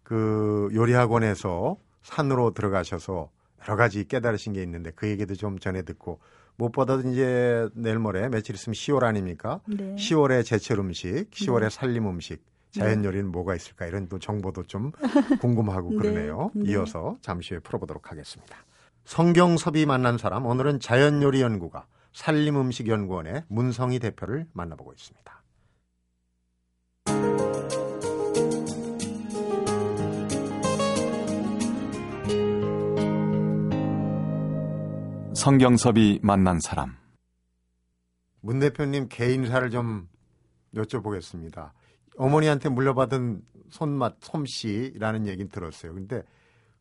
그 0.02 0.70
요리학원에서 0.74 1.78
산으로 2.02 2.52
들어가셔서 2.52 3.30
여러 3.64 3.76
가지 3.78 4.06
깨달으신 4.06 4.54
게 4.54 4.62
있는데 4.64 4.92
그 4.96 5.08
얘기도 5.08 5.36
좀 5.36 5.60
전해 5.60 5.84
듣고 5.84 6.20
무엇보다도 6.58 7.10
이제 7.10 7.68
내일 7.74 8.00
모레 8.00 8.30
며칠 8.30 8.56
있으면 8.56 8.74
10월 8.74 9.04
아닙니까? 9.04 9.60
네. 9.68 9.96
10월의 9.96 10.46
제철 10.46 10.80
음식, 10.80 11.30
10월의 11.32 11.70
살림 11.70 12.08
음식, 12.08 12.44
자연 12.72 13.06
요리는 13.06 13.32
뭐가 13.32 13.56
있을까 13.56 13.86
이런 13.86 14.08
또 14.08 14.20
정보도 14.20 14.64
좀 14.64 14.92
궁금하고 15.42 15.92
네. 15.92 15.98
그러네요. 15.98 16.52
네. 16.56 16.72
이어서 16.72 17.18
잠시 17.22 17.54
후에 17.54 17.60
풀어보도록 17.60 18.12
하겠습니다. 18.12 18.58
성경섭이 19.06 19.86
만난 19.86 20.18
사람 20.18 20.46
오늘은 20.46 20.80
자연 20.80 21.22
요리 21.22 21.42
연구가 21.42 21.86
살림 22.14 22.60
음식 22.60 22.88
연구원의 22.88 23.44
문성희 23.48 24.00
대표를 24.00 24.48
만나보고 24.54 24.94
있습니다. 24.94 25.24
성경섭이 35.48 36.22
만난 36.24 36.58
사람. 36.62 36.96
문 38.40 38.60
대표님 38.60 39.10
개인사를 39.10 39.70
좀 39.72 40.08
여쭤보겠습니다. 40.74 41.72
어머니한테 42.16 42.70
물려받은 42.70 43.42
손맛 43.70 44.20
솜씨라는 44.22 45.28
얘기는 45.28 45.50
들었어요. 45.50 45.96
근데 45.96 46.24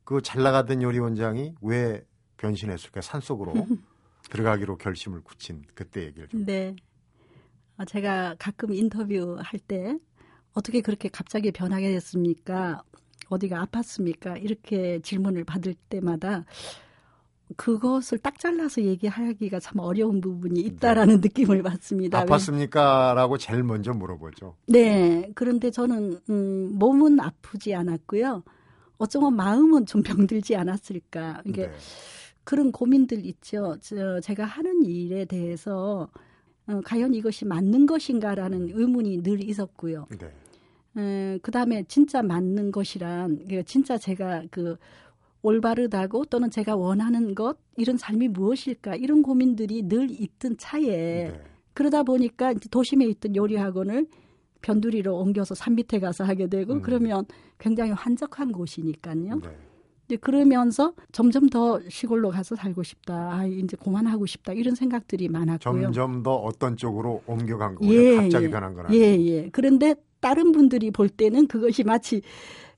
그 0.04 0.21
잘 0.21 0.45
나가던 0.45 0.81
요리 0.81 1.00
원장이 1.00 1.57
왜 1.61 2.07
변신했을까? 2.37 3.00
산속으로 3.00 3.52
들어가기로 4.31 4.76
결심을 4.78 5.23
굳힌 5.23 5.64
그때 5.75 6.04
얘기를 6.04 6.28
좀. 6.28 6.45
네. 6.45 6.76
어, 7.78 7.85
제가 7.85 8.37
가끔 8.38 8.73
인터뷰 8.75 9.38
할 9.42 9.59
때 9.59 9.99
어떻게 10.52 10.83
그렇게 10.83 11.09
갑자기 11.09 11.50
변하게 11.50 11.88
됐습니까? 11.95 12.81
어디가 13.28 13.66
아팠습니까? 13.66 14.40
이렇게 14.40 15.00
질문을 15.00 15.42
받을 15.42 15.75
때마다 15.88 16.45
그것을 17.57 18.19
딱 18.19 18.39
잘라서 18.39 18.83
얘기하기가 18.83 19.61
참 19.61 19.79
어려운 19.79 20.21
부분이 20.21 20.59
있다라는 20.61 21.21
느낌을 21.21 21.63
받습니다. 21.63 22.21
왜- 22.21 22.25
아팠습니까?라고 22.25 23.37
제일 23.39 23.63
먼저 23.63 23.93
물어보죠. 23.93 24.57
네. 24.69 25.31
그런데 25.35 25.71
저는 25.71 26.19
음, 26.31 26.71
몸은 26.79 27.21
아프지 27.21 27.75
않았고요. 27.75 28.43
어쩌면 28.99 29.37
마음은 29.37 29.87
좀 29.87 30.03
병들지 30.31 30.57
않았을까. 30.57 31.43
이게 31.45 31.67
네. 31.67 31.73
그런 32.45 32.73
고민들 32.73 33.25
있죠. 33.27 33.77
저, 33.81 34.21
제가 34.21 34.45
하는 34.45 34.85
일에 34.85 35.25
대해서 35.27 36.09
어, 36.67 36.81
과연 36.85 37.13
이것이 37.15 37.45
맞는 37.45 37.87
것인가라는 37.87 38.71
의문이 38.73 39.23
늘 39.23 39.43
있었고요. 39.43 40.07
네. 40.19 41.39
그 41.43 41.51
다음에 41.51 41.85
진짜 41.89 42.23
맞는 42.23 42.71
것이란, 42.71 43.37
그러니까 43.39 43.63
진짜 43.63 43.97
제가 43.99 44.45
그 44.51 44.77
올바르다고 45.43 46.27
또는 46.27 46.51
제가 46.51 46.77
원하는 46.77 47.35
것, 47.35 47.59
이런 47.77 47.97
삶이 47.97 48.29
무엇일까, 48.29 48.97
이런 48.97 49.23
고민들이 49.23 49.83
늘 49.83 50.09
있던 50.11 50.57
차에 50.57 50.83
네. 50.83 51.41
그러다 51.75 52.03
보니까 52.03 52.55
도심에 52.71 53.05
있던 53.07 53.37
요리 53.37 53.57
학원을 53.57 54.07
변두리로 54.63 55.17
옮겨서 55.19 55.55
산 55.55 55.75
밑에 55.75 55.99
가서 55.99 56.25
하게 56.25 56.47
되고 56.47 56.75
음. 56.75 56.83
그러면 56.83 57.25
굉장히 57.59 57.91
한적한 57.91 58.53
곳이니까요. 58.53 59.41
네. 59.41 59.49
이제 60.07 60.17
그러면서 60.17 60.95
점점 61.11 61.49
더 61.49 61.81
시골로 61.89 62.31
가서 62.31 62.55
살고 62.55 62.83
싶다. 62.83 63.33
아, 63.33 63.47
이제 63.47 63.77
그만하고 63.83 64.27
싶다. 64.27 64.53
이런 64.53 64.75
생각들이 64.75 65.29
많았고요. 65.29 65.83
점점 65.83 66.23
더 66.23 66.35
어떤 66.35 66.77
쪽으로 66.77 67.23
옮겨간 67.27 67.77
거예요? 67.77 67.93
예, 67.93 68.17
갑자기 68.17 68.47
예. 68.47 68.51
변한 68.51 68.75
건 68.75 68.87
예. 68.93 68.99
예. 68.99 69.49
그런데 69.51 69.95
다른 70.21 70.53
분들이 70.53 70.91
볼 70.91 71.09
때는 71.09 71.47
그것이 71.49 71.83
마치 71.83 72.23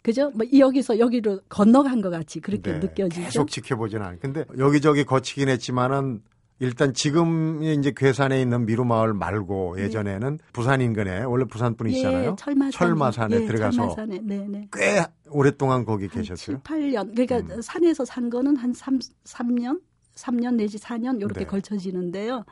그죠? 0.04 0.30
뭐 0.34 0.46
여기서 0.56 0.98
여기로 0.98 1.40
건너간 1.48 2.02
것 2.02 2.10
같이 2.10 2.38
그렇게 2.38 2.72
네, 2.72 2.78
느껴지죠. 2.78 3.22
계속 3.22 3.50
지켜보지는 3.50 4.04
않아요. 4.04 4.18
근데 4.20 4.44
여기저기 4.58 5.02
거치긴 5.04 5.48
했지만은 5.48 6.20
일단 6.58 6.92
지금 6.92 7.62
이제 7.62 7.90
괴산에 7.96 8.40
있는 8.40 8.66
미루마을 8.66 9.14
말고 9.14 9.80
예전에는 9.80 10.38
부산 10.52 10.82
인근에 10.82 11.22
원래 11.22 11.46
부산 11.46 11.74
분이시잖아요. 11.74 12.32
예, 12.32 12.36
철마산, 12.36 12.70
철마산에 12.70 13.36
예, 13.36 13.46
들어가서 13.46 13.76
철마산에, 13.76 14.20
네, 14.22 14.46
네. 14.46 14.68
꽤 14.70 15.06
오랫동안 15.30 15.86
거기 15.86 16.06
한 16.06 16.20
계셨어요. 16.20 16.60
7, 16.62 16.92
8년. 16.92 17.16
그러니까 17.16 17.54
음. 17.54 17.62
산에서 17.62 18.04
산 18.04 18.28
거는 18.28 18.56
한 18.56 18.74
3, 18.74 18.98
삼년 19.24 19.80
3년 20.16 20.56
내지 20.56 20.76
4년 20.76 21.18
이렇게 21.18 21.40
네. 21.40 21.46
걸쳐지는데요. 21.46 22.44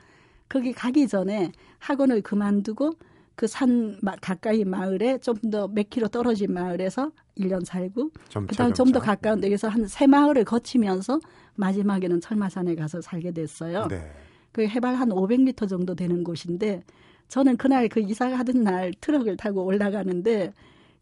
거기 0.49 0.73
가기 0.73 1.07
전에 1.07 1.53
학원을 1.79 2.23
그만두고 2.23 2.95
그 3.35 3.47
산 3.47 3.99
가까이 4.21 4.65
마을에 4.65 5.19
좀 5.19 5.35
더 5.51 5.67
몇 5.69 5.89
킬로 5.91 6.09
떨어진 6.09 6.53
마을에서 6.53 7.11
1년 7.39 7.65
살고 7.65 8.11
그다음 8.47 8.73
좀 8.75 8.93
더. 8.93 9.01
가까운 9.01 9.41
데에서 9.41 9.69
한 9.69 9.87
세 9.87 10.07
마을을 10.07 10.45
거치면서 10.45 11.19
마지막에는 11.57 12.21
철마산에 12.21 12.75
가서 12.75 13.01
살게 13.01 13.33
됐어요. 13.33 13.89
네. 13.89 14.11
그 14.53 14.67
해발 14.67 14.95
한 14.97 15.09
500m 15.11 15.69
정도 15.69 15.95
되는 15.95 16.23
곳인데 16.25 16.83
저는 17.29 17.57
그날 17.57 17.89
그 17.89 18.01
이사 18.01 18.29
가던 18.31 18.63
날 18.63 18.93
트럭을 19.01 19.37
타고 19.39 19.65
올라가는데 19.65 20.53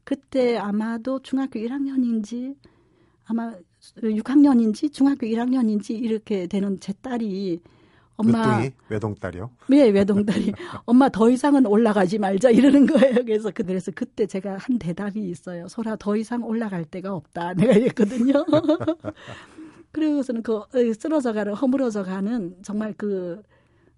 그때 0.05 0.57
아마도 0.57 1.21
중학교 1.23 1.59
1학년인지 1.59 2.55
아마 3.27 3.53
6학년인지 3.99 4.93
중학교 4.93 5.27
1학년인지 5.27 5.91
이렇게 6.01 6.47
되는 6.47 6.79
제 6.81 6.93
딸이 6.93 7.61
엄마 8.21 8.57
늦둥이 8.59 8.71
외동딸이요. 8.89 9.51
예, 9.73 9.89
외동딸이 9.89 10.53
엄마 10.87 11.09
더 11.09 11.29
이상은 11.31 11.67
올라가지 11.67 12.19
말자 12.19 12.51
이러는 12.51 12.87
거예요. 12.87 13.15
그래서 13.25 13.51
그- 13.55 13.65
그래서 13.65 13.91
그때 13.95 14.27
제가 14.27 14.57
한 14.59 14.79
대답이 14.79 15.21
있어요. 15.29 15.69
소라 15.69 15.97
더 15.97 16.17
이상 16.17 16.45
올라갈 16.45 16.85
데가 16.85 17.15
없다. 17.15 17.55
내가 17.55 17.73
이랬거든요. 17.73 18.45
그러고서는 19.93 20.43
그 20.43 20.57
어, 20.57 20.67
쓰러져 20.99 21.33
가는 21.33 21.53
허물어져 21.55 22.05
가는 22.05 22.55
정말 22.63 22.95
그 22.97 23.43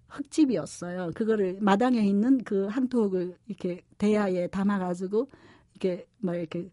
흙집이었어요. 0.07 1.11
그거를 1.15 1.57
마당에 1.59 1.99
있는 2.01 2.39
그 2.43 2.65
한톡을 2.67 3.35
이렇게 3.47 3.81
대야에 3.97 4.47
담아 4.47 4.79
가지고 4.79 5.27
이렇게 5.73 6.05
뭐 6.19 6.35
이렇게 6.35 6.69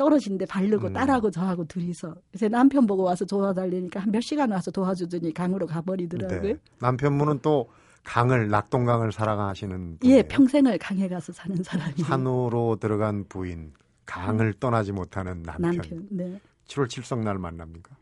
떨어진데 0.00 0.46
바르고 0.46 0.86
음. 0.88 0.92
딸하고 0.94 1.30
저하고 1.30 1.66
둘이서 1.66 2.14
제 2.38 2.48
남편 2.48 2.86
보고 2.86 3.02
와서 3.02 3.26
도와달라니까 3.26 4.00
한 4.00 4.10
몇 4.10 4.22
시간 4.22 4.50
와서 4.50 4.70
도와주더니 4.70 5.34
강으로 5.34 5.66
가버리더라고요. 5.66 6.40
네. 6.40 6.56
남편분은 6.80 7.40
또 7.42 7.68
강을 8.04 8.48
낙동강을 8.48 9.12
사랑하시는 9.12 9.92
예, 9.92 9.98
분이에요. 9.98 10.22
평생을 10.28 10.78
강에 10.78 11.06
가서 11.06 11.32
사는 11.34 11.62
사람이 11.62 11.96
산으로 11.98 12.76
들어간 12.80 13.26
부인, 13.28 13.74
강을 14.06 14.54
떠나지 14.54 14.92
못하는 14.92 15.42
남편. 15.42 15.72
남편. 15.72 16.08
네. 16.10 16.40
7월 16.66 16.88
칠성날 16.88 17.36
만납니까? 17.38 17.94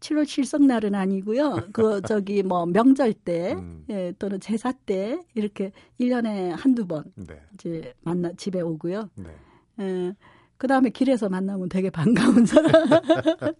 7월 0.00 0.26
칠성날은 0.26 0.94
아니고요. 0.94 1.68
그 1.74 2.00
저기 2.08 2.42
뭐 2.42 2.64
명절 2.64 3.12
때 3.12 3.52
음. 3.52 3.84
예, 3.90 4.14
또는 4.18 4.40
제사 4.40 4.72
때 4.72 5.20
이렇게 5.34 5.70
1년에 6.00 6.56
한두 6.56 6.86
번 6.86 7.04
네. 7.14 7.38
이제 7.54 7.92
만나 8.02 8.32
집에 8.38 8.62
오고요. 8.62 9.10
네. 9.16 9.30
예. 9.80 10.14
그 10.64 10.68
다음에 10.68 10.88
길에서 10.88 11.28
만나면 11.28 11.68
되게 11.68 11.90
반가운 11.90 12.46
사람. 12.46 12.72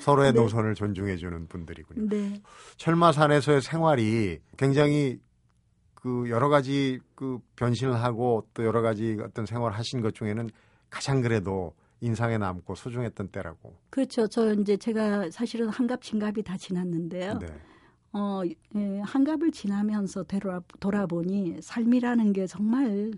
서로의 0.00 0.34
네. 0.34 0.40
노선을 0.42 0.74
존중해주는 0.74 1.48
분들이군요. 1.48 2.10
네. 2.10 2.42
철마산에서의 2.76 3.62
생활이 3.62 4.38
굉장히 4.58 5.18
그 5.94 6.28
여러 6.28 6.50
가지 6.50 7.00
그 7.14 7.38
변신을 7.56 7.94
하고 7.94 8.46
또 8.52 8.66
여러 8.66 8.82
가지 8.82 9.16
어떤 9.24 9.46
생활을 9.46 9.78
하신 9.78 10.02
것 10.02 10.14
중에는 10.14 10.50
가장 10.90 11.22
그래도 11.22 11.72
인상에 12.02 12.36
남고 12.36 12.74
소중했던 12.74 13.28
때라고. 13.28 13.74
그렇죠. 13.88 14.26
저 14.26 14.52
이제 14.52 14.76
제가 14.76 15.30
사실은 15.30 15.70
한갑 15.70 16.02
진갑이 16.02 16.42
다 16.42 16.58
지났는데요. 16.58 17.38
네. 17.38 17.46
어, 18.12 18.42
예, 18.76 19.00
한갑을 19.00 19.52
지나면서 19.52 20.24
돌아, 20.24 20.60
돌아보니 20.80 21.62
삶이라는 21.62 22.34
게 22.34 22.46
정말 22.46 23.10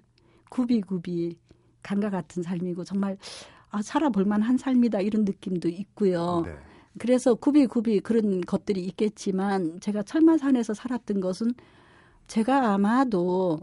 굽이굽이 0.51 1.37
강과 1.85 2.11
같은 2.11 2.43
삶이고 2.43 2.83
정말 2.83 3.17
아, 3.71 3.81
살아볼 3.83 4.25
만한 4.25 4.57
삶이다 4.57 5.01
이런 5.01 5.25
느낌도 5.25 5.69
있고요. 5.69 6.43
네. 6.45 6.57
그래서 6.99 7.35
굽이굽이 7.35 8.01
그런 8.01 8.41
것들이 8.41 8.83
있겠지만 8.85 9.81
제가 9.81 10.03
철마산에서 10.03 10.75
살았던 10.75 11.21
것은 11.21 11.53
제가 12.27 12.73
아마도 12.73 13.61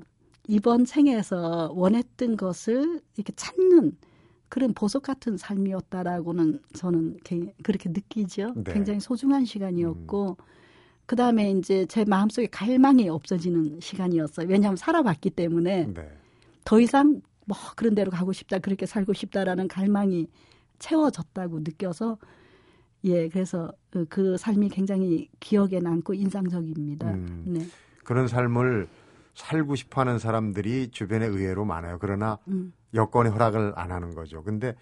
이번 0.48 0.86
생에서 0.86 1.72
원했던 1.76 2.36
것을 2.38 3.02
이렇게 3.16 3.34
찾는 3.36 3.98
그런 4.50 4.74
보석 4.74 5.04
같은 5.04 5.38
삶이었다라고는 5.38 6.60
저는 6.74 7.18
개- 7.24 7.54
그렇게 7.64 7.90
느끼죠. 7.90 8.54
네. 8.56 8.74
굉장히 8.74 9.00
소중한 9.00 9.46
시간이었고 9.46 10.36
그 11.06 11.16
다음에 11.16 11.52
이제 11.52 11.86
제 11.86 12.04
마음속에 12.04 12.48
갈망이 12.48 13.08
없어지는 13.08 13.80
시간이었어요. 13.82 14.48
왜냐하면 14.50 14.76
살아봤기 14.76 15.30
때문에 15.32 15.86
네. 15.94 16.10
더 16.66 16.80
이상 16.82 17.22
뭐 17.52 17.58
그런 17.76 17.96
데로 17.96 18.12
가고 18.12 18.32
싶다, 18.32 18.60
그렇게 18.60 18.86
살고 18.86 19.12
싶다라는 19.12 19.68
갈망이 19.68 20.28
채워졌다고 20.80 21.60
느껴서 21.60 22.18
예, 23.04 23.28
그래서 23.28 23.74
그, 23.90 24.06
그 24.06 24.38
삶이 24.38 24.70
굉장히 24.70 25.28
기억에 25.42 25.80
남고 25.82 26.14
인상적입니다. 26.14 27.12
음. 27.12 27.44
네. 27.48 27.68
그런 28.06 28.28
삶을 28.30 28.88
살고 29.34 29.76
싶어 29.76 30.02
하는 30.02 30.18
사람들이 30.18 30.92
주변에 30.92 31.26
의외로 31.26 31.66
많아요. 31.66 31.98
그러나 32.00 32.38
음. 32.48 32.72
여건이 32.94 33.30
허락을 33.30 33.74
안 33.76 33.92
하는 33.92 34.16
거죠. 34.16 34.44
근데 34.44 34.76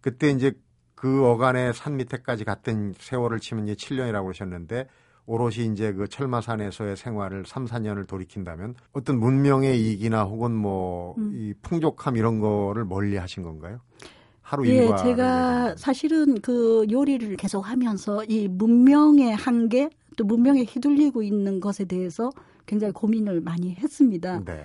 그때 0.00 0.30
이제 0.30 0.52
그 0.94 1.26
어간의 1.26 1.74
산 1.74 1.96
밑에까지 1.96 2.44
갔던 2.44 2.94
세월을 2.98 3.38
치면 3.40 3.68
이제 3.68 3.74
7년이라고 3.74 4.24
그러셨는데 4.24 4.88
오롯이 5.26 5.72
이제 5.72 5.92
그 5.92 6.06
철마산에서의 6.08 6.96
생활을 6.96 7.44
3, 7.46 7.64
4년을 7.64 8.06
돌이킨다면 8.06 8.74
어떤 8.92 9.18
문명의 9.18 9.80
이익이나 9.80 10.24
혹은 10.24 10.54
뭐 10.54 11.14
음. 11.18 11.32
이 11.34 11.54
풍족함 11.62 12.16
이런 12.16 12.40
거를 12.40 12.84
멀리 12.84 13.16
하신 13.16 13.42
건가요? 13.42 13.80
하루 14.42 14.66
예, 14.68 14.74
일과 14.74 14.96
제가 14.96 15.76
사실은 15.76 16.40
그 16.42 16.86
요리를 16.90 17.36
계속 17.36 17.60
하면서 17.60 18.22
이 18.24 18.46
문명의 18.46 19.34
한계 19.34 19.88
또 20.16 20.24
문명에 20.24 20.64
휘둘리고 20.64 21.22
있는 21.22 21.60
것에 21.60 21.86
대해서 21.86 22.30
굉장히 22.66 22.92
고민을 22.92 23.40
많이 23.40 23.74
했습니다. 23.74 24.42
네. 24.44 24.64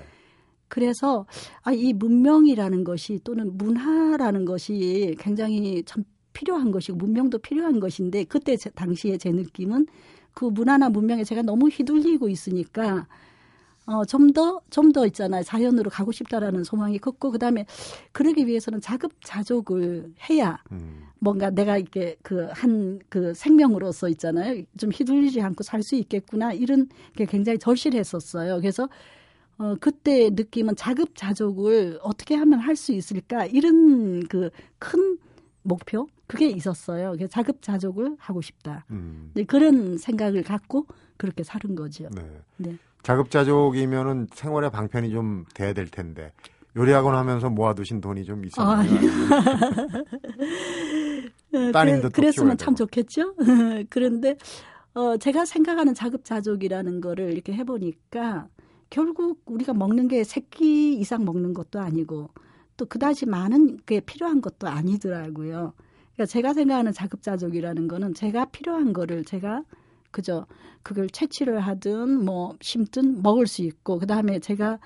그래서 0.67 1.25
아, 1.63 1.71
이 1.71 1.93
문명이라는 1.93 2.83
것이 2.83 3.19
또는 3.23 3.57
문화라는 3.57 4.45
것이 4.45 5.15
굉장히 5.17 5.83
참 5.85 6.03
필요한 6.33 6.71
것이고 6.71 6.97
문명도 6.97 7.39
필요한 7.39 7.79
것인데 7.79 8.25
그때 8.25 8.55
제, 8.55 8.69
당시에 8.69 9.17
제 9.17 9.31
느낌은 9.31 9.87
그 10.39 10.45
문화나 10.45 10.87
문명에 10.89 11.25
제가 11.25 11.41
너무 11.41 11.67
휘둘리고 11.67 12.29
있으니까 12.29 13.07
어, 13.85 14.05
좀 14.05 14.31
더, 14.31 14.61
좀 14.69 14.93
더 14.93 15.05
있잖아요. 15.07 15.43
자연으로 15.43 15.89
가고 15.89 16.11
싶다라는 16.13 16.63
소망이 16.63 16.97
컸고, 16.99 17.31
그 17.31 17.39
다음에 17.39 17.65
그러기 18.13 18.45
위해서는 18.47 18.79
자급자족을 18.81 20.13
해야 20.29 20.61
음. 20.71 21.03
뭔가 21.19 21.49
내가 21.49 21.77
이렇게 21.77 22.15
그 22.21 22.47
한 22.53 22.99
그 23.09 23.33
생명으로서 23.33 24.07
있잖아요. 24.09 24.63
좀 24.77 24.91
휘둘리지 24.91 25.41
않고 25.41 25.63
살 25.63 25.81
수 25.83 25.95
있겠구나. 25.95 26.53
이런 26.53 26.87
게 27.17 27.25
굉장히 27.25 27.57
절실했었어요. 27.59 28.61
그래서 28.61 28.87
어, 29.57 29.75
그때 29.81 30.29
느낌은 30.31 30.75
자급자족을 30.77 31.99
어떻게 32.01 32.35
하면 32.35 32.59
할 32.59 32.75
수 32.77 32.93
있을까. 32.93 33.45
이런 33.45 34.23
그 34.27 34.51
큰 34.79 35.17
목표? 35.63 36.07
그게 36.27 36.47
있었어요. 36.47 37.11
그래서 37.11 37.27
자급자족을 37.27 38.15
하고 38.19 38.41
싶다. 38.41 38.85
음. 38.91 39.31
네, 39.33 39.43
그런 39.43 39.97
생각을 39.97 40.43
갖고 40.43 40.85
그렇게 41.17 41.43
사는 41.43 41.75
거죠. 41.75 42.07
네. 42.13 42.21
네. 42.57 42.77
자급자족이면은 43.03 44.27
생활의 44.33 44.71
방편이 44.71 45.11
좀 45.11 45.45
돼야 45.53 45.73
될 45.73 45.87
텐데 45.87 46.31
요리학원 46.75 47.15
하면서 47.15 47.49
모아두신 47.49 48.01
돈이 48.01 48.25
좀 48.25 48.41
아, 48.57 48.83
있었나요? 48.83 48.99
따님도 51.73 52.09
또 52.09 52.11
그래, 52.11 52.11
키워야 52.11 52.11
그랬으면 52.11 52.57
참. 52.57 52.75
좋겠죠. 52.75 53.33
그런데 53.89 54.37
어 54.93 55.17
제가 55.17 55.45
생각하는 55.45 55.93
자급자족이라는 55.93 57.01
거를 57.01 57.33
이렇게 57.33 57.53
해보니까 57.53 58.47
결국 58.89 59.41
우리가 59.45 59.73
먹는 59.73 60.07
게 60.07 60.23
새끼 60.23 60.93
이상 60.93 61.25
먹는 61.25 61.53
것도 61.53 61.79
아니고 61.79 62.29
또 62.79 62.85
그다지 62.85 63.25
많은 63.25 63.77
게 63.85 63.99
필요한 63.99 64.39
것도 64.39 64.69
아니더라고요. 64.69 65.73
그러니까 66.13 66.25
제가 66.25 66.53
생각하는 66.53 66.93
자급자족이라는 66.93 67.89
거는 67.89 68.13
제가 68.13 68.45
필요한 68.45 68.93
거를 68.93 69.25
제가 69.25 69.63
그저 70.11 70.47
그걸 70.81 71.09
채취를 71.09 71.59
하든 71.59 72.23
뭐 72.23 72.55
심든 72.61 73.21
먹을 73.21 73.47
수 73.47 73.63
있고 73.63 73.99
그다음에 73.99 74.39
제가 74.39 74.79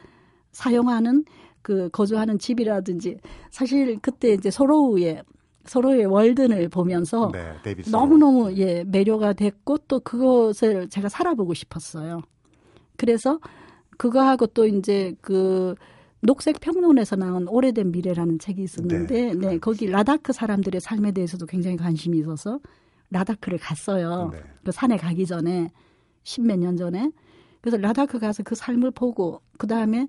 사용하는 0.52 1.24
그 1.62 1.90
거주하는 1.90 2.40
집이라든지 2.40 3.20
사실 3.52 4.00
그때 4.02 4.34
이제 4.34 4.50
서로의 4.50 5.22
소로의 5.66 6.06
월든을 6.06 6.70
보면서 6.70 7.32
네. 7.32 7.76
너무너무 7.92 8.54
예 8.58 8.84
매료가 8.86 9.34
됐고 9.34 9.78
또 9.88 10.00
그것을 10.00 10.90
제가 10.90 11.10
살아보고 11.10 11.54
싶었어요. 11.54 12.22
그래서 12.98 13.40
그거하고 13.98 14.48
또 14.48 14.66
이제 14.66 15.14
그 15.22 15.76
녹색 16.24 16.62
평론에서 16.62 17.18
나온 17.18 17.48
오래된 17.48 17.92
미래라는 17.92 18.40
책이 18.40 18.64
있었는데 18.64 19.34
네, 19.36 19.60
거기 19.60 19.88
라다크 19.88 20.32
사람들의 20.32 20.80
삶에 20.80 21.12
대해서도 21.12 21.46
굉장히 21.46 21.76
관심이 21.76 22.18
있어서 22.20 22.60
라다크를 23.10 23.60
갔어요. 23.60 24.30
네. 24.32 24.40
그 24.64 24.72
산에 24.72 24.98
가기 24.98 25.26
전에 25.26 25.70
십몇 26.24 26.60
년 26.60 26.78
전에 26.78 27.12
그래서 27.62 27.78
라다크 27.78 28.20
가서 28.20 28.44
그 28.44 28.56
삶을 28.56 28.92
보고 28.92 29.42
그 29.58 29.68
다음에 29.68 30.08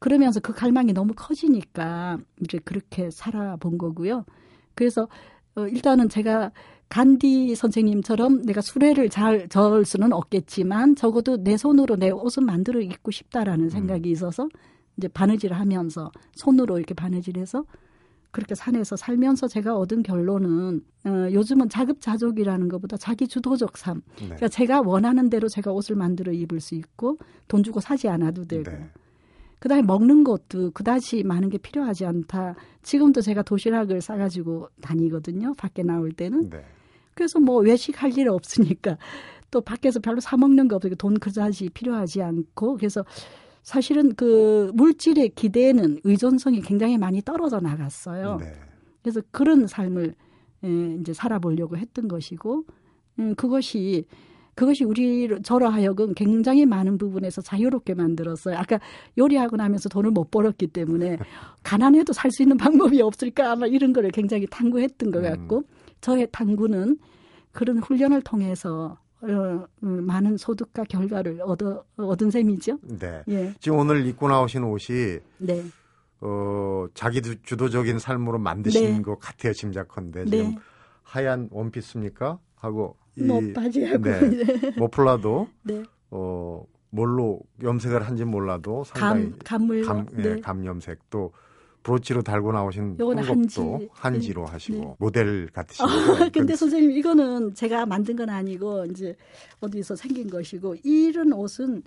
그러면서 0.00 0.40
그 0.40 0.52
갈망이 0.52 0.92
너무 0.92 1.12
커지니까 1.14 2.18
이제 2.42 2.58
그렇게 2.58 3.10
살아본 3.10 3.78
거고요. 3.78 4.24
그래서 4.74 5.08
어, 5.54 5.66
일단은 5.68 6.08
제가 6.08 6.50
간디 6.88 7.54
선생님처럼 7.54 8.42
내가 8.42 8.60
수레를 8.60 9.10
잘 9.10 9.48
저을 9.48 9.84
수는 9.84 10.12
없겠지만 10.12 10.96
적어도 10.96 11.36
내 11.36 11.56
손으로 11.56 11.96
내 11.96 12.10
옷을 12.10 12.42
만들어 12.44 12.80
입고 12.80 13.12
싶다라는 13.12 13.70
생각이 13.70 14.10
있어서 14.10 14.48
이제 14.96 15.08
바느질을 15.08 15.58
하면서 15.58 16.10
손으로 16.34 16.78
이렇게 16.78 16.94
바느질해서 16.94 17.64
그렇게 18.32 18.54
산에서 18.54 18.96
살면서 18.96 19.46
제가 19.46 19.76
얻은 19.76 20.02
결론은 20.02 20.80
어, 21.04 21.28
요즘은 21.30 21.68
자급자족이라는 21.68 22.68
것보다 22.68 22.96
자기 22.96 23.28
주도적 23.28 23.76
삶. 23.76 24.02
네. 24.18 24.24
그러니까 24.24 24.48
제가 24.48 24.80
원하는 24.80 25.28
대로 25.28 25.48
제가 25.48 25.70
옷을 25.70 25.96
만들어 25.96 26.32
입을 26.32 26.60
수 26.60 26.74
있고 26.74 27.18
돈 27.46 27.62
주고 27.62 27.80
사지 27.80 28.08
않아도 28.08 28.44
되고 28.44 28.64
네. 28.70 28.88
그다음에 29.58 29.82
먹는 29.82 30.24
것도 30.24 30.72
그다지 30.72 31.22
많은 31.22 31.50
게 31.50 31.58
필요하지 31.58 32.06
않다. 32.06 32.56
지금도 32.82 33.20
제가 33.20 33.42
도시락을 33.42 34.00
싸가지고 34.00 34.70
다니거든요. 34.80 35.54
밖에 35.54 35.82
나올 35.84 36.10
때는. 36.10 36.50
네. 36.50 36.64
그래서 37.14 37.38
뭐 37.38 37.60
외식할 37.60 38.18
일 38.18 38.28
없으니까 38.30 38.96
또 39.50 39.60
밖에서 39.60 40.00
별로 40.00 40.18
사 40.20 40.36
먹는 40.36 40.66
거 40.66 40.76
없으니까 40.76 40.96
돈 40.96 41.18
그다지 41.18 41.68
필요하지 41.68 42.22
않고 42.22 42.76
그래서 42.76 43.04
사실은 43.62 44.14
그 44.14 44.70
물질의 44.74 45.30
기대는 45.30 46.00
의존성이 46.04 46.60
굉장히 46.60 46.98
많이 46.98 47.22
떨어져 47.22 47.60
나갔어요. 47.60 48.38
네. 48.38 48.52
그래서 49.02 49.20
그런 49.30 49.66
삶을 49.66 50.14
에, 50.64 50.96
이제 51.00 51.12
살아보려고 51.12 51.76
했던 51.76 52.08
것이고, 52.08 52.64
음, 53.18 53.34
그것이 53.34 54.06
그것이 54.54 54.84
우리 54.84 55.28
저로 55.42 55.68
하여금 55.68 56.12
굉장히 56.14 56.66
많은 56.66 56.98
부분에서 56.98 57.40
자유롭게 57.40 57.94
만들었어요. 57.94 58.56
아까 58.58 58.78
요리하고 59.16 59.56
나면서 59.56 59.88
돈을 59.88 60.10
못 60.10 60.30
벌었기 60.30 60.66
때문에 60.68 61.16
가난해도 61.62 62.12
살 62.12 62.30
수 62.30 62.42
있는 62.42 62.56
방법이 62.58 63.00
없을까 63.00 63.52
아마 63.52 63.66
이런 63.66 63.92
거를 63.92 64.10
굉장히 64.10 64.46
탐구했던 64.46 65.10
것 65.10 65.22
같고 65.22 65.64
저의 66.02 66.28
탐구는 66.32 66.98
그런 67.52 67.78
훈련을 67.78 68.22
통해서 68.22 68.84
어, 68.84 68.96
음, 68.96 69.01
많은 69.80 70.36
소득과 70.36 70.84
결과를 70.84 71.40
얻어 71.42 71.84
얻은 71.96 72.30
셈이죠. 72.30 72.78
네. 72.98 73.22
예, 73.28 73.54
지금 73.60 73.78
오늘 73.78 74.04
입고 74.06 74.28
나오신 74.28 74.64
옷이 74.64 75.18
네, 75.38 75.62
어, 76.20 76.86
자기 76.94 77.22
주- 77.22 77.40
주도적인 77.42 77.98
삶으로 77.98 78.38
만드신 78.38 78.96
네. 78.96 79.02
것 79.02 79.18
같아요, 79.18 79.52
짐작컨대. 79.52 80.24
네. 80.24 80.30
지금 80.30 80.56
하얀 81.02 81.48
원피스입니까? 81.50 82.38
하고 82.56 82.96
이 83.16 83.22
뭐 83.24 83.40
바지하고 83.54 84.02
네. 84.02 84.72
머플라도 84.78 85.48
네, 85.64 85.82
어, 86.10 86.64
뭘로 86.90 87.40
염색을 87.62 88.02
한지 88.02 88.24
몰라도 88.24 88.84
상당히 88.84 89.30
감 89.30 89.38
감물로 89.44 89.86
감, 89.86 90.06
예, 90.18 90.22
네. 90.22 90.40
감염색 90.40 90.98
또 91.10 91.32
브로치로 91.82 92.22
달고 92.22 92.52
나오신 92.52 92.96
홍kop도 93.00 93.88
한지. 93.92 94.32
네. 94.34 94.40
하시고 94.40 94.78
네. 94.78 94.94
모델 94.98 95.46
같으시고 95.52 95.88
아, 95.88 96.28
근데 96.32 96.54
선생님 96.54 96.92
이거는 96.92 97.54
제가 97.54 97.86
만든 97.86 98.16
건 98.16 98.30
아니고 98.30 98.86
이제 98.86 99.16
어디서 99.60 99.96
생긴 99.96 100.28
것이고 100.30 100.76
이런 100.84 101.32
옷은 101.32 101.82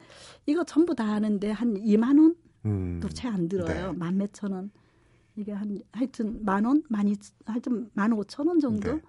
이거 0.46 0.64
전부 0.64 0.94
다 0.96 1.06
하는데 1.06 1.50
한 1.52 1.76
2만 1.76 2.20
원도 2.20 2.36
음, 2.66 3.02
채안 3.14 3.48
들어요. 3.48 3.92
네. 3.92 3.98
만 3.98 4.18
몇천 4.18 4.52
원. 4.52 4.72
이게 5.38 5.52
한 5.52 5.80
하여튼 5.92 6.44
만 6.46 6.66
원, 6.66 6.84
많이 6.90 7.16
하여튼 7.46 7.90
만 7.94 8.14
오천 8.14 8.48
원 8.48 8.60
정도. 8.60 8.94
네. 8.94 9.02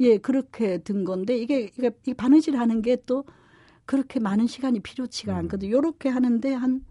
예, 0.00 0.18
그렇게 0.18 0.78
든 0.78 1.04
건데 1.04 1.36
이게 1.36 1.60
이게 1.76 1.90
이 2.06 2.14
바느질 2.14 2.56
하는 2.58 2.82
게 2.82 2.96
또 3.06 3.24
그렇게 3.86 4.18
많은 4.20 4.46
시간이 4.46 4.80
필요치가 4.80 5.32
음. 5.34 5.38
않거든요. 5.40 5.70
요렇게 5.76 6.08
하는데 6.08 6.52
한 6.54 6.84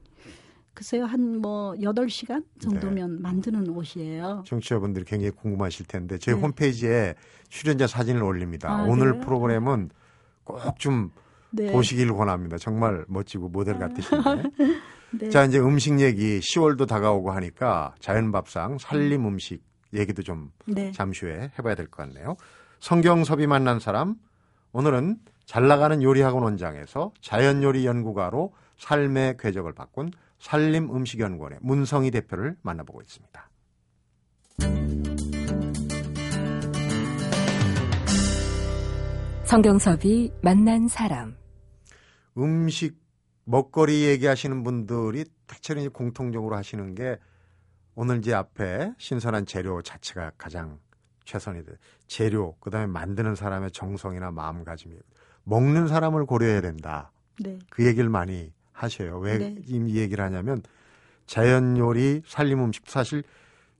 글쎄요 0.74 1.06
한 1.06 1.38
뭐 1.44 1.76
여덟 1.82 2.10
시간 2.10 2.44
정도면 2.60 3.22
만드는 3.22 3.68
옷이에요. 3.70 4.44
청취자분들이 4.46 5.04
굉장히 5.06 5.32
궁금하실 5.32 5.86
텐데 5.88 6.18
제 6.18 6.34
네. 6.34 6.40
홈페이지에 6.40 7.16
출연자 7.50 7.86
사진을 7.88 8.24
올립니다. 8.24 8.72
아, 8.72 8.84
오늘 8.84 9.12
그래요? 9.14 9.22
프로그램은 9.26 9.90
꼭좀 10.46 11.12
네. 11.52 11.72
보시길 11.72 12.14
권합니다. 12.14 12.58
정말 12.58 13.04
멋지고 13.08 13.50
모델 13.50 13.78
같으신데. 13.78 14.44
네. 15.20 15.30
자, 15.30 15.44
이제 15.46 15.60
음식 15.60 16.00
얘기 16.00 16.40
10월도 16.40 16.88
다가오고 16.88 17.32
하니까 17.32 17.94
자연밥상 18.00 18.78
살림 18.80 19.28
음식 19.28 19.62
얘기도 19.94 20.24
좀 20.24 20.52
네. 20.66 20.92
잠시 20.92 21.26
후에 21.26 21.52
해봐야 21.60 21.76
될 21.76 21.88
것 21.88 22.08
같네요. 22.08 22.36
성경섭이 22.80 23.46
만난 23.48 23.80
사람 23.80 24.16
오늘은 24.72 25.18
잘 25.46 25.68
나가는 25.68 26.02
요리학원 26.02 26.44
원장에서 26.44 27.12
자연요리 27.22 27.86
연구가로 27.86 28.54
삶의 28.78 29.38
궤적을 29.40 29.74
바꾼 29.74 30.10
산림음식연구원의 30.39 31.60
문성희 31.62 32.12
대표를 32.12 32.58
만나보고 32.62 33.02
있습니다. 33.02 33.50
성경섭이 39.46 40.32
만난 40.41 40.88
사람. 40.88 41.36
음식 42.38 42.98
먹거리 43.46 44.06
얘기하시는 44.06 44.63
분들이 44.63 45.26
대체로 45.48 45.88
공통적으로 45.91 46.56
하시는 46.56 46.96
게 46.96 47.19
오늘 47.96 48.22
제 48.22 48.34
앞에 48.34 48.93
신선한 48.98 49.46
재료 49.46 49.82
자체가 49.82 50.32
가장 50.38 50.80
최선이 51.26 51.63
돼. 51.65 51.74
재료, 52.08 52.56
그 52.60 52.69
다음에 52.69 52.88
만드는 52.88 53.36
사람의 53.36 53.72
정성이나 53.72 54.32
마음가짐이. 54.32 54.96
먹는 55.43 55.88
사람을 55.88 56.26
고려해야 56.26 56.62
된다. 56.62 57.12
네. 57.39 57.60
그 57.69 57.86
얘기를 57.86 58.10
많이 58.10 58.52
하셔요. 58.74 59.20
왜 59.20 59.38
네. 59.38 59.56
이 59.66 59.98
얘기를 59.98 60.24
하냐면 60.24 60.62
자연 61.26 61.78
요리, 61.78 62.22
살림 62.26 62.64
음식 62.64 62.84
사실 62.88 63.24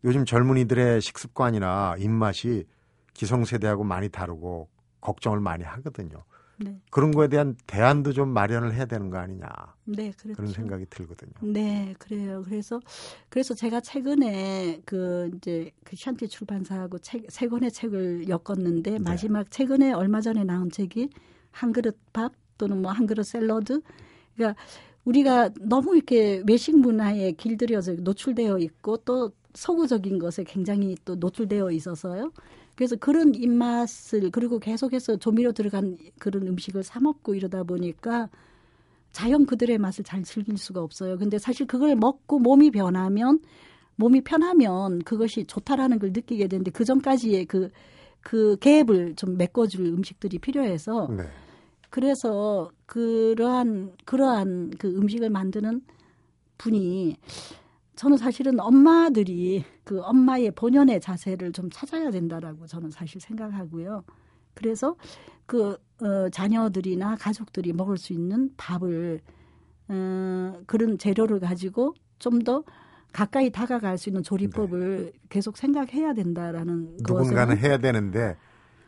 요즘 0.04 0.26
젊은이들의 0.26 1.02
식습관이나 1.02 1.96
입맛이 2.00 2.66
기성세대하고 3.14 3.84
많이 3.84 4.10
다르고 4.10 4.70
걱정을 5.02 5.40
많이 5.40 5.64
하거든요. 5.64 6.24
네. 6.60 6.80
그런 6.92 7.12
거에 7.12 7.28
대한 7.28 7.56
대안도 7.68 8.14
좀 8.14 8.30
마련을 8.30 8.74
해야 8.74 8.86
되는 8.86 9.10
거 9.10 9.18
아니냐. 9.18 9.48
네, 9.86 10.12
그렇죠. 10.18 10.36
그런 10.36 10.52
생각이 10.52 10.86
들거든요. 10.90 11.34
네, 11.42 11.96
그래요. 11.98 12.44
그래서 12.46 12.80
그래서 13.30 13.54
제가 13.54 13.82
최근에 13.82 14.82
그 14.86 15.32
이제 15.36 15.72
그 15.84 15.96
샨티 15.96 16.28
출판사하고 16.28 17.00
책, 17.00 17.26
세 17.30 17.48
권의 17.48 17.72
책을 17.72 18.30
엮었는데 18.30 18.92
네. 18.92 19.00
마지막 19.00 19.50
최근에 19.50 19.94
얼마 19.94 20.22
전에 20.22 20.44
나온 20.44 20.70
책이 20.70 21.10
한 21.52 21.74
그릇 21.74 21.98
밥 22.14 22.34
또는 22.58 22.82
뭐 22.82 22.92
한 22.92 23.08
그릇 23.08 23.24
샐러드. 23.24 23.82
그러니까 24.36 24.62
우리가 25.06 25.50
너무 25.60 25.96
이렇게 25.96 26.42
외식 26.48 26.78
문화에 26.78 27.34
길들여져 27.34 27.96
노출되어 28.00 28.60
있고 28.60 28.98
또 28.98 29.32
서구적인 29.54 30.20
것에 30.20 30.44
굉장히 30.44 30.96
또 31.06 31.16
노출되어 31.16 31.72
있어서요. 31.72 32.32
그래서 32.76 32.96
그런 32.96 33.36
입맛을 33.36 34.32
그리고 34.32 34.60
계속해서 34.60 35.18
조미료 35.18 35.52
들어간 35.52 35.98
그런 36.20 36.48
음식을 36.48 36.84
사 36.84 37.00
먹고 37.00 37.36
이러다 37.36 37.64
보니까 37.64 38.30
자연 39.12 39.46
그들의 39.46 39.78
맛을 39.78 40.04
잘 40.04 40.24
즐길 40.24 40.58
수가 40.58 40.82
없어요. 40.82 41.18
근데 41.18 41.38
사실 41.38 41.68
그걸 41.68 41.96
먹고 41.96 42.40
몸이 42.40 42.72
변하면 42.72 43.40
몸이 43.96 44.22
편하면 44.22 45.00
그것이 45.00 45.46
좋다라는 45.46 46.00
걸 46.00 46.12
느끼게 46.14 46.48
되는데 46.48 46.72
그 46.72 46.84
전까지의 46.84 47.46
그, 47.46 47.70
그 48.22 48.58
갭을 48.58 49.16
좀 49.16 49.38
메꿔줄 49.38 49.86
음식들이 49.86 50.40
필요해서 50.40 51.10
네. 51.16 51.24
그래서 51.92 52.72
그러한, 52.94 53.94
그러한 54.06 54.72
그 54.78 54.88
음식을 54.88 55.32
만드는 55.32 55.82
분이 56.60 57.18
저는 57.96 58.18
사실은 58.18 58.60
엄마들이 58.60 59.64
그 59.84 60.00
엄마의 60.02 60.52
본연의 60.52 61.02
자세를 61.02 61.54
좀 61.54 61.72
찾아야 61.72 62.12
된다라고 62.12 62.68
저는 62.68 62.92
사실 62.92 63.20
생각하고요. 63.20 64.04
그래서 64.54 64.96
그 65.48 65.78
어, 66.02 66.30
자녀들이나 66.32 67.16
가족들이 67.16 67.74
먹을 67.74 67.98
수 67.98 68.14
있는 68.14 68.52
밥을 68.58 69.22
어, 69.88 70.62
그런 70.68 71.00
재료를 71.00 71.40
가지고 71.40 71.96
좀 72.20 72.44
더 72.44 72.64
가까이 73.12 73.52
다가갈 73.52 73.98
수 73.98 74.10
있는 74.10 74.24
조리법을 74.24 75.14
계속 75.30 75.58
생각해야 75.58 76.14
된다라는 76.14 76.86
네. 76.86 76.98
누군가는 77.08 77.56
것을 77.56 77.70
해야 77.70 77.78
되는데 77.78 78.38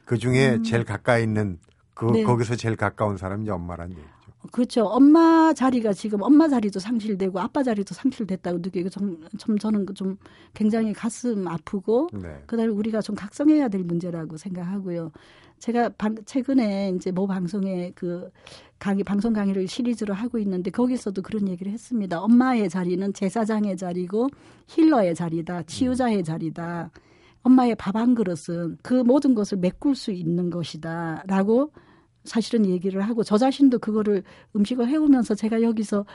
그 0.03 0.17
중에 0.17 0.61
제일 0.63 0.83
가까이 0.83 1.23
있는 1.23 1.59
그 1.95 2.07
음. 2.07 2.11
네. 2.13 2.23
거기서 2.23 2.55
제일 2.55 2.75
가까운 2.75 3.17
사람이 3.17 3.49
엄마란 3.49 3.89
얘기죠. 3.91 4.05
그렇죠. 4.51 4.85
엄마 4.85 5.53
자리가 5.53 5.93
지금 5.93 6.21
엄마 6.21 6.47
자리도 6.47 6.79
상실되고 6.79 7.39
아빠 7.39 7.63
자리도 7.63 7.95
상실됐다고 7.95 8.59
느끼고 8.59 8.89
좀, 8.89 9.19
좀 9.39 9.57
저는 9.57 9.87
좀 9.95 10.17
굉장히 10.53 10.93
가슴 10.93 11.47
아프고 11.47 12.09
네. 12.13 12.43
그다음에 12.45 12.71
우리가 12.71 13.01
좀 13.01 13.15
각성해야 13.15 13.69
될 13.69 13.83
문제라고 13.83 14.37
생각하고요. 14.37 15.11
제가 15.57 15.89
방, 15.97 16.15
최근에 16.25 16.93
이제 16.95 17.11
모 17.11 17.25
방송에 17.25 17.91
그 17.95 18.29
강의 18.77 19.03
방송 19.03 19.33
강의를 19.33 19.67
시리즈로 19.67 20.13
하고 20.13 20.37
있는데 20.37 20.69
거기서도 20.69 21.23
그런 21.23 21.47
얘기를 21.47 21.71
했습니다. 21.71 22.19
엄마의 22.19 22.69
자리는 22.69 23.13
제사장의 23.13 23.77
자리고 23.77 24.29
힐러의 24.67 25.15
자리다, 25.15 25.63
치유자의 25.63 26.23
자리다. 26.23 26.91
엄마의 27.41 27.75
밥 27.75 27.95
한 27.95 28.15
그릇은 28.15 28.77
그 28.83 28.95
모든 28.95 29.33
것을 29.33 29.57
메꿀 29.57 29.95
수 29.95 30.11
있는 30.11 30.49
것이다라고 30.49 31.71
사실은 32.25 32.65
얘기를 32.65 33.01
하고 33.01 33.23
저 33.23 33.37
자신도 33.37 33.79
그거를 33.79 34.23
음식을 34.55 34.87
해오면서 34.89 35.35
제가 35.35 35.61
여기서 35.61 36.05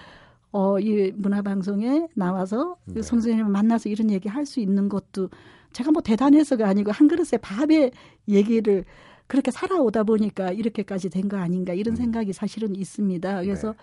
어, 0.53 0.79
이 0.81 1.13
문화방송에 1.17 2.09
나와서 2.15 2.77
그 2.87 2.95
네. 2.95 3.03
선생님을 3.03 3.51
만나서 3.51 3.89
이런 3.89 4.11
얘기 4.11 4.29
할 4.29 4.45
수 4.47 4.61
있는 4.61 4.89
것도 4.89 5.31
제가 5.73 5.93
뭐 5.93 6.03
대단해서가 6.03 6.67
아니고 6.69 6.91
한 6.91 7.07
그릇의 7.07 7.39
밥의 7.41 7.93
얘기를 8.29 8.85
그렇게 9.29 9.51
살아오다 9.53 10.03
보니까 10.03 10.51
이렇게까지 10.51 11.09
된 11.11 11.29
거 11.29 11.37
아닌가 11.37 11.73
이런 11.73 11.95
음. 11.95 11.97
생각이 11.97 12.33
사실은 12.33 12.75
있습니다. 12.75 13.43
그래서 13.43 13.69
네. 13.69 13.75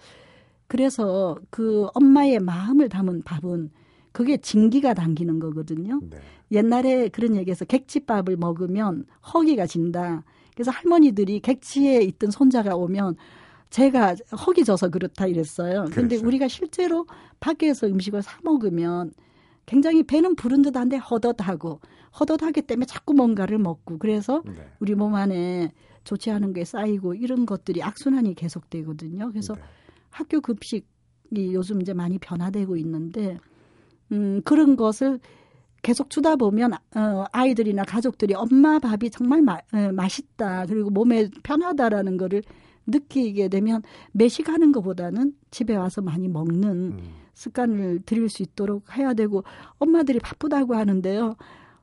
그래서 0.67 1.37
그 1.49 1.87
엄마의 1.93 2.39
마음을 2.39 2.89
담은 2.89 3.21
밥은 3.23 3.71
그게 4.11 4.35
진기가 4.35 4.93
당기는 4.93 5.39
거거든요. 5.39 6.01
네. 6.09 6.17
옛날에 6.51 7.07
그런 7.07 7.35
얘기해서 7.37 7.63
객지밥을 7.63 8.35
먹으면 8.35 9.05
허기가 9.33 9.65
진다. 9.65 10.25
그래서 10.58 10.72
할머니들이 10.72 11.39
객지에 11.41 12.02
있던 12.02 12.32
손자가 12.32 12.76
오면 12.76 13.15
제가 13.70 14.15
허기 14.48 14.63
져서 14.63 14.89
그렇다 14.89 15.28
이랬어요. 15.28 15.86
근데 15.91 16.15
그렇죠. 16.15 16.26
우리가 16.26 16.48
실제로 16.48 17.06
밖에서 17.39 17.86
음식을 17.86 18.24
사 18.24 18.39
먹으면 18.43 19.12
굉장히 19.67 20.02
배는 20.02 20.36
부른 20.36 20.63
듯한데 20.63 20.98
헛헛하고 20.98 21.80
헛헛하기 22.20 22.63
때문에 22.63 22.88
자꾸 22.88 23.13
뭔가를 23.13 23.60
먹고 23.60 24.00
그래서 24.00 24.41
네. 24.46 24.54
우리 24.80 24.96
몸 24.96 25.13
안에 25.13 25.74
좋지 26.06 26.32
않은 26.32 26.54
게 26.54 26.65
쌓이고 26.65 27.13
이런 27.13 27.46
것들이 27.46 27.84
악순환이 27.84 28.34
계속되거든요. 28.34 29.30
그래서 29.30 29.54
네. 29.54 29.62
학교 30.10 30.41
급식이 30.41 31.54
요즘 31.54 31.82
이제 31.82 31.93
많이 31.93 32.17
변화되고 32.17 32.78
있는데 32.78 33.38
음 34.12 34.41
그런 34.43 34.76
것을 34.76 35.20
계속 35.81 36.09
주다 36.09 36.35
보면 36.35 36.73
어 36.73 37.25
아이들이나 37.31 37.83
가족들이 37.83 38.33
엄마 38.33 38.79
밥이 38.79 39.09
정말 39.11 39.41
마, 39.41 39.59
에, 39.73 39.91
맛있다 39.91 40.65
그리고 40.65 40.89
몸에 40.89 41.29
편하다라는 41.43 42.17
거를 42.17 42.43
느끼게 42.87 43.49
되면 43.49 43.83
매식하는 44.13 44.71
것보다는 44.71 45.33
집에 45.51 45.75
와서 45.75 46.01
많이 46.01 46.27
먹는 46.27 46.69
음. 46.69 46.99
습관을 47.33 48.01
들일 48.05 48.29
수 48.29 48.41
있도록 48.41 48.97
해야 48.97 49.13
되고 49.13 49.43
엄마들이 49.77 50.19
바쁘다고 50.19 50.75
하는데요. 50.75 51.35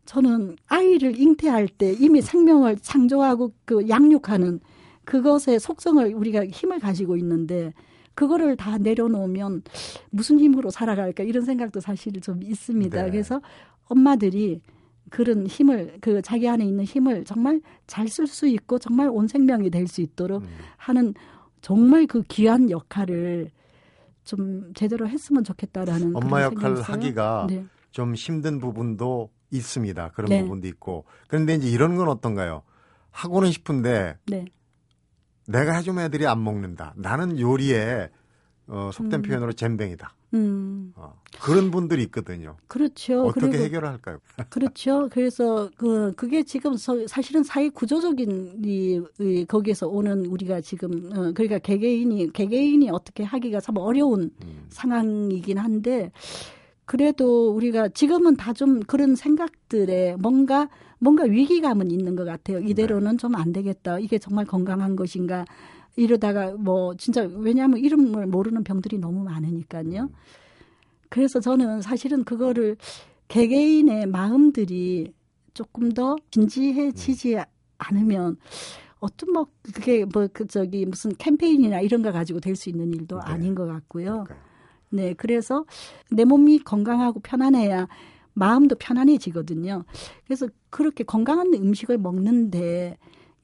저는 0.07 0.57
아이를 0.67 1.19
잉태할 1.19 1.69
때 1.69 1.93
이미 1.93 2.21
생명을 2.21 2.79
창조하고 2.79 3.53
그 3.65 3.89
양육하는 3.89 4.61
그것의 5.05 5.61
속성을 5.61 6.15
우리가 6.15 6.47
힘을 6.47 6.81
가지고 6.81 7.17
있는데 7.17 7.73
그거를 8.15 8.57
다 8.57 8.79
내려놓으면 8.79 9.63
무슨 10.11 10.39
힘으로 10.39 10.71
살아갈까 10.71 11.25
이런 11.25 11.45
생각도 11.45 11.81
사실 11.81 12.21
좀 12.21 12.43
있습니다. 12.43 13.03
네. 13.03 13.11
그래서 13.11 13.41
엄마들이 13.87 14.61
그런 15.11 15.47
힘을 15.47 15.99
그 16.01 16.23
자기 16.23 16.49
안에 16.49 16.65
있는 16.65 16.85
힘을 16.85 17.25
정말 17.25 17.61
잘 17.87 18.07
쓸 18.09 18.27
수 18.27 18.47
있고 18.49 18.79
정말 18.79 19.09
온 19.09 19.29
생명이 19.29 19.71
될 19.71 19.87
수 19.87 20.01
있도록 20.01 20.43
음. 20.43 20.49
하는 20.77 21.15
정말 21.61 22.07
그 22.07 22.23
귀한 22.29 22.71
역할을 22.71 23.51
좀 24.25 24.73
제대로 24.75 25.09
했으면 25.09 25.45
좋겠다라는 25.45 26.17
엄마 26.17 26.43
역할을. 26.43 26.81
하기가 26.83 27.47
네. 27.49 27.65
좀 27.91 28.15
힘든 28.15 28.59
부분도 28.59 29.31
있습니다. 29.51 30.11
그런 30.13 30.31
네. 30.31 30.43
부분도 30.43 30.67
있고. 30.69 31.05
그런데 31.29 31.55
이제 31.55 31.69
이런 31.69 31.97
건 31.97 32.09
어떤가요? 32.09 32.63
하고는 33.11 33.53
싶은데 33.53 34.17
네. 34.27 34.47
내가 35.47 35.75
해주면 35.77 36.07
애들이 36.07 36.27
안 36.27 36.43
먹는다. 36.43 36.95
나는 36.97 37.39
요리에 37.39 38.09
어, 38.67 38.91
속된 38.93 39.21
음. 39.21 39.23
표현으로 39.23 39.53
잼뱅이다. 39.53 40.15
음, 40.35 40.93
어, 40.97 41.15
그런 41.41 41.71
분들이 41.71 42.03
있거든요. 42.05 42.57
그렇죠. 42.67 43.25
어떻게 43.27 43.49
그리고 43.49 43.65
해결할까요? 43.65 44.19
그렇죠. 44.51 45.09
그래서 45.13 45.71
그 45.77 46.13
그게 46.17 46.43
지금 46.43 46.75
서- 46.77 47.07
사실은 47.07 47.45
사회 47.45 47.69
구조적인 47.69 48.63
이, 48.65 49.01
이 49.21 49.45
거기에서 49.45 49.87
오는 49.87 50.27
우리가 50.27 50.61
지금 50.61 51.11
어, 51.13 51.33
그러니까 51.35 51.59
개개인이 51.59 52.33
개개인이 52.33 52.91
어떻게 52.91 53.23
하기가 53.23 53.61
참 53.61 53.77
어려운 53.77 54.31
음. 54.45 54.67
상황이긴 54.71 55.59
한데 55.59 56.11
그래도 56.87 57.53
우리가 57.55 57.89
지금은 57.89 58.37
다 58.37 58.53
좀 58.55 58.81
그런 58.81 59.15
생각들에 59.17 60.17
뭔가 60.19 60.69
뭔가 61.01 61.25
위기감은 61.25 61.91
있는 61.91 62.15
것 62.17 62.25
같아요. 62.25 62.61
이대로는 62.61 63.19
좀안 63.19 63.53
되겠다. 63.53 63.99
이게 63.99 64.19
정말 64.19 64.45
건강한 64.47 64.97
것인가? 64.97 65.45
이러다가 65.97 66.53
뭐 66.53 66.95
진짜 66.97 67.23
왜냐하면 67.23 67.79
이름을 67.79 68.27
모르는 68.27 68.65
병들이 68.65 68.99
너무 68.99 69.25
많으니까요. 69.25 70.11
그래서 71.09 71.41
저는 71.41 71.83
사실은 71.83 72.25
그거를 72.25 72.77
개개인의 73.29 74.07
마음들이 74.07 75.13
조금 75.55 75.93
더 75.93 76.17
진지해지지 76.31 77.39
않으면 77.79 78.37
어떤 78.99 79.33
뭐 79.33 79.47
그게 79.75 80.05
뭐 80.05 80.29
그 80.33 80.47
저기 80.47 80.87
무슨 80.87 81.15
캠페인이나 81.17 81.81
이런 81.81 82.03
거 82.03 82.11
가지고 82.11 82.41
될 82.41 82.57
수 82.57 82.71
있는 82.71 82.93
일도 82.93 83.17
네. 83.19 83.23
아닌 83.25 83.55
것 83.55 83.67
같고요. 83.67 84.25
네, 84.91 85.15
그래서 85.15 85.65
내 86.11 86.25
몸이 86.25 86.61
건강하고 86.61 87.21
편안해야 87.21 87.87
마음도 88.33 88.75
편안해지거든요. 88.77 89.85
그래서 90.25 90.49
그렇게 90.71 91.05
건강한 91.05 91.53
음식을 91.55 91.99
먹는데 91.99 92.97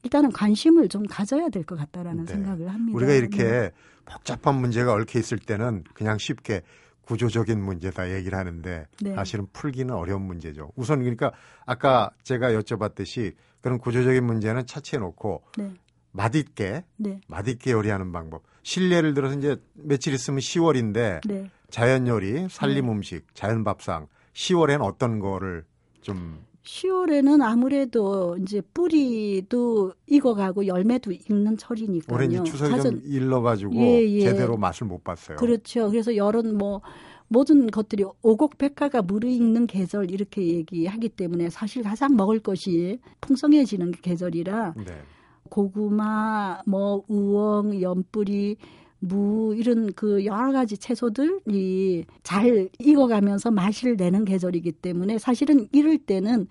일단은 0.03 0.31
관심을 0.31 0.89
좀 0.89 1.05
가져야 1.05 1.49
될 1.49 1.63
것 1.63 1.77
같다라는 1.77 2.25
네. 2.25 2.33
생각을 2.33 2.67
합니다. 2.69 2.97
우리가 2.97 3.13
이렇게 3.13 3.43
네. 3.43 3.71
복잡한 4.05 4.55
문제가 4.55 4.93
얽혀 4.93 5.19
있을 5.19 5.37
때는 5.37 5.83
그냥 5.93 6.17
쉽게 6.17 6.61
구조적인 7.01 7.61
문제다 7.61 8.13
얘기를 8.15 8.37
하는데 8.37 8.87
네. 9.01 9.15
사실은 9.15 9.47
풀기는 9.53 9.93
어려운 9.93 10.23
문제죠. 10.23 10.71
우선 10.75 10.99
그러니까 10.99 11.31
아까 11.65 12.09
제가 12.23 12.51
여쭤봤듯이 12.51 13.33
그런 13.61 13.77
구조적인 13.77 14.23
문제는 14.23 14.65
차치해 14.65 14.99
놓고 14.99 15.43
네, 15.57 15.73
맛있게 16.11 16.83
네, 16.97 17.21
맛있게 17.27 17.71
요리하는 17.71 18.11
방법. 18.11 18.43
실례를 18.63 19.13
들어서 19.13 19.37
이제 19.37 19.55
며칠 19.73 20.13
있으면 20.13 20.39
10월인데 20.39 21.27
네. 21.27 21.49
자연 21.69 22.07
요리, 22.07 22.47
살림 22.49 22.89
음식, 22.89 23.25
자연 23.33 23.63
밥상 23.63 24.07
10월엔 24.33 24.81
어떤 24.81 25.19
거를 25.19 25.63
좀 26.01 26.43
10월에는 26.63 27.41
아무래도 27.41 28.37
이제 28.41 28.61
뿌리도 28.73 29.93
익어가고 30.07 30.67
열매도 30.67 31.11
익는 31.11 31.57
철이니까요. 31.57 32.15
올해 32.15 32.43
추석이 32.43 32.81
좀 32.81 33.01
일러가지고 33.03 33.75
예, 33.75 34.03
예. 34.07 34.21
제대로 34.21 34.57
맛을 34.57 34.85
못 34.85 35.03
봤어요. 35.03 35.37
그렇죠. 35.37 35.89
그래서 35.89 36.15
여름 36.15 36.57
뭐 36.57 36.81
모든 37.27 37.67
것들이 37.67 38.03
오곡백화가 38.21 39.01
무르익는 39.03 39.65
계절 39.67 40.11
이렇게 40.11 40.45
얘기하기 40.45 41.09
때문에 41.09 41.49
사실 41.49 41.81
가장 41.81 42.15
먹을 42.15 42.39
것이 42.39 42.99
풍성해지는 43.21 43.91
계절이라 44.01 44.73
네. 44.85 45.01
고구마, 45.49 46.61
뭐 46.65 47.03
우엉, 47.07 47.81
연뿌리, 47.81 48.57
무 49.03 49.55
이런 49.55 49.91
그 49.93 50.25
여러 50.25 50.51
가지 50.51 50.77
채소들이 50.77 52.05
잘 52.21 52.69
익어가면서 52.77 53.49
맛을 53.49 53.95
내는 53.95 54.25
계절이기 54.25 54.73
때문에 54.73 55.17
사실은 55.17 55.67
이럴 55.71 55.97
때는 55.97 56.47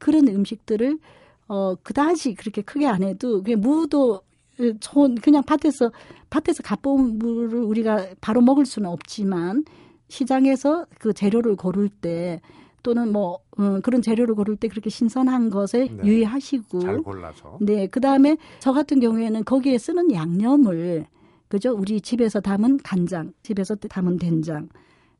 그런 0.00 0.26
음식들을 0.26 0.98
어 1.46 1.76
그다지 1.76 2.34
그렇게 2.34 2.60
크게 2.62 2.88
안 2.88 3.04
해도 3.04 3.42
그냥 3.42 3.60
무도 3.60 4.20
좋은 4.80 5.14
그냥 5.14 5.44
밭에서 5.44 5.92
밭에서 6.28 6.62
갓본 6.64 7.18
무를 7.18 7.60
우리가 7.60 8.08
바로 8.20 8.40
먹을 8.40 8.66
수는 8.66 8.90
없지만 8.90 9.64
시장에서 10.08 10.86
그 10.98 11.12
재료를 11.12 11.54
고를 11.54 11.88
때 11.88 12.40
또는 12.82 13.12
뭐 13.12 13.38
음, 13.60 13.80
그런 13.80 14.02
재료를 14.02 14.34
고를 14.34 14.56
때 14.56 14.66
그렇게 14.66 14.90
신선한 14.90 15.50
것에 15.50 15.88
네. 15.88 16.04
유의하시고 16.04 16.80
잘 16.80 16.98
골라서. 16.98 17.58
네, 17.60 17.86
그 17.86 18.00
다음에 18.00 18.36
저 18.58 18.72
같은 18.72 18.98
경우에는 18.98 19.44
거기에 19.44 19.78
쓰는 19.78 20.12
양념을 20.12 21.06
그죠? 21.52 21.74
우리 21.74 22.00
집에서 22.00 22.40
담은 22.40 22.78
간장, 22.78 23.34
집에서 23.42 23.74
담은 23.74 24.16
된장, 24.16 24.70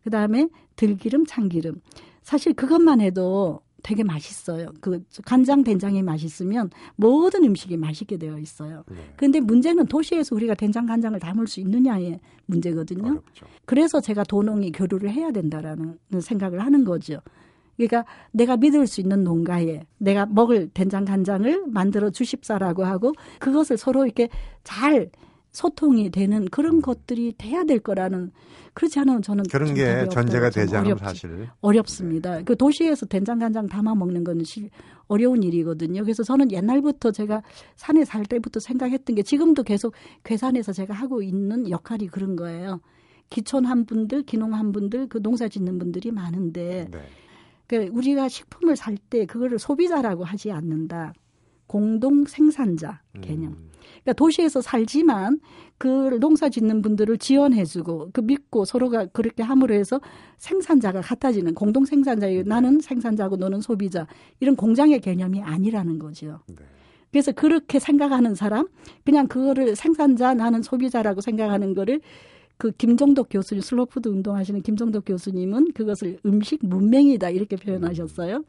그 0.02 0.08
다음에 0.08 0.48
들기름, 0.76 1.26
참기름. 1.26 1.82
사실 2.22 2.54
그것만 2.54 3.02
해도 3.02 3.60
되게 3.82 4.02
맛있어요. 4.02 4.72
그 4.80 5.04
간장, 5.26 5.62
된장이 5.62 6.02
맛있으면 6.02 6.70
모든 6.96 7.44
음식이 7.44 7.76
맛있게 7.76 8.16
되어 8.16 8.38
있어요. 8.38 8.82
네. 8.88 8.96
근데 9.14 9.40
문제는 9.40 9.84
도시에서 9.88 10.34
우리가 10.34 10.54
된장, 10.54 10.86
간장을 10.86 11.20
담을 11.20 11.46
수 11.46 11.60
있느냐의 11.60 12.18
문제거든요. 12.46 13.10
어렵죠. 13.10 13.44
그래서 13.66 14.00
제가 14.00 14.24
도농이 14.24 14.72
교류를 14.72 15.10
해야 15.10 15.32
된다라는 15.32 15.98
생각을 16.18 16.64
하는 16.64 16.84
거죠. 16.86 17.20
그러니까 17.76 18.06
내가 18.30 18.56
믿을 18.56 18.86
수 18.86 19.02
있는 19.02 19.22
농가에 19.22 19.84
내가 19.98 20.24
먹을 20.24 20.70
된장 20.72 21.04
간장을 21.04 21.66
만들어 21.66 22.08
주십사라고 22.08 22.86
하고 22.86 23.12
그것을 23.38 23.76
서로 23.76 24.06
이렇게 24.06 24.30
잘 24.64 25.10
소통이 25.52 26.10
되는 26.10 26.46
그런 26.46 26.80
것들이 26.80 27.34
돼야 27.36 27.64
될 27.64 27.78
거라는 27.78 28.32
그렇지 28.74 28.98
않으면 28.98 29.20
저는 29.20 29.44
그런 29.50 29.68
좀게 29.68 30.08
전제가 30.08 30.50
되지 30.50 30.76
않으면. 30.76 30.96
사실 30.98 31.48
어렵습니다. 31.60 32.42
그 32.42 32.56
도시에서 32.56 33.06
된장 33.06 33.38
간장 33.38 33.68
담아 33.68 33.94
먹는 33.94 34.24
실 34.44 34.70
어려운 35.08 35.42
일이거든요. 35.42 36.02
그래서 36.02 36.22
저는 36.22 36.50
옛날부터 36.52 37.10
제가 37.12 37.42
산에 37.76 38.04
살 38.04 38.24
때부터 38.24 38.60
생각했던 38.60 39.14
게 39.14 39.22
지금도 39.22 39.62
계속 39.62 39.92
괴산에서 40.24 40.72
제가 40.72 40.94
하고 40.94 41.22
있는 41.22 41.68
역할이 41.68 42.08
그런 42.08 42.34
거예요. 42.34 42.80
기촌한 43.28 43.84
분들, 43.84 44.22
기농한 44.24 44.72
분들, 44.72 45.08
그 45.08 45.22
농사 45.22 45.48
짓는 45.48 45.78
분들이 45.78 46.10
많은데 46.10 46.88
네. 46.90 46.98
그 47.66 47.88
우리가 47.92 48.28
식품을 48.28 48.76
살 48.76 48.96
때 49.10 49.26
그거를 49.26 49.58
소비자라고 49.58 50.24
하지 50.24 50.50
않는다. 50.50 51.12
공동 51.66 52.24
생산자 52.24 53.00
개념. 53.20 53.52
음, 53.52 53.70
그러니까 54.02 54.12
도시에서 54.14 54.60
살지만 54.60 55.40
그 55.78 56.18
농사 56.20 56.48
짓는 56.48 56.82
분들을 56.82 57.18
지원해주고 57.18 58.10
그 58.12 58.20
믿고 58.20 58.64
서로가 58.64 59.06
그렇게 59.06 59.42
함으로 59.42 59.74
해서 59.74 60.00
생산자가 60.38 61.00
같아지는 61.00 61.54
공동 61.54 61.84
생산자예요. 61.84 62.44
나는 62.44 62.80
생산자고 62.80 63.36
너는 63.36 63.60
소비자 63.60 64.06
이런 64.40 64.56
공장의 64.56 65.00
개념이 65.00 65.42
아니라는 65.42 65.98
거죠. 65.98 66.40
네. 66.48 66.56
그래서 67.10 67.30
그렇게 67.32 67.78
생각하는 67.78 68.34
사람 68.34 68.68
그냥 69.04 69.28
그거를 69.28 69.76
생산자 69.76 70.34
나는 70.34 70.62
소비자라고 70.62 71.20
생각하는 71.20 71.74
거를 71.74 72.00
그 72.56 72.70
김종덕 72.70 73.28
교수님 73.28 73.60
슬로푸드 73.60 74.08
운동하시는 74.08 74.62
김종덕 74.62 75.04
교수님은 75.04 75.72
그것을 75.72 76.18
음식 76.24 76.64
문맹이다 76.64 77.30
이렇게 77.30 77.56
표현하셨어요. 77.56 78.44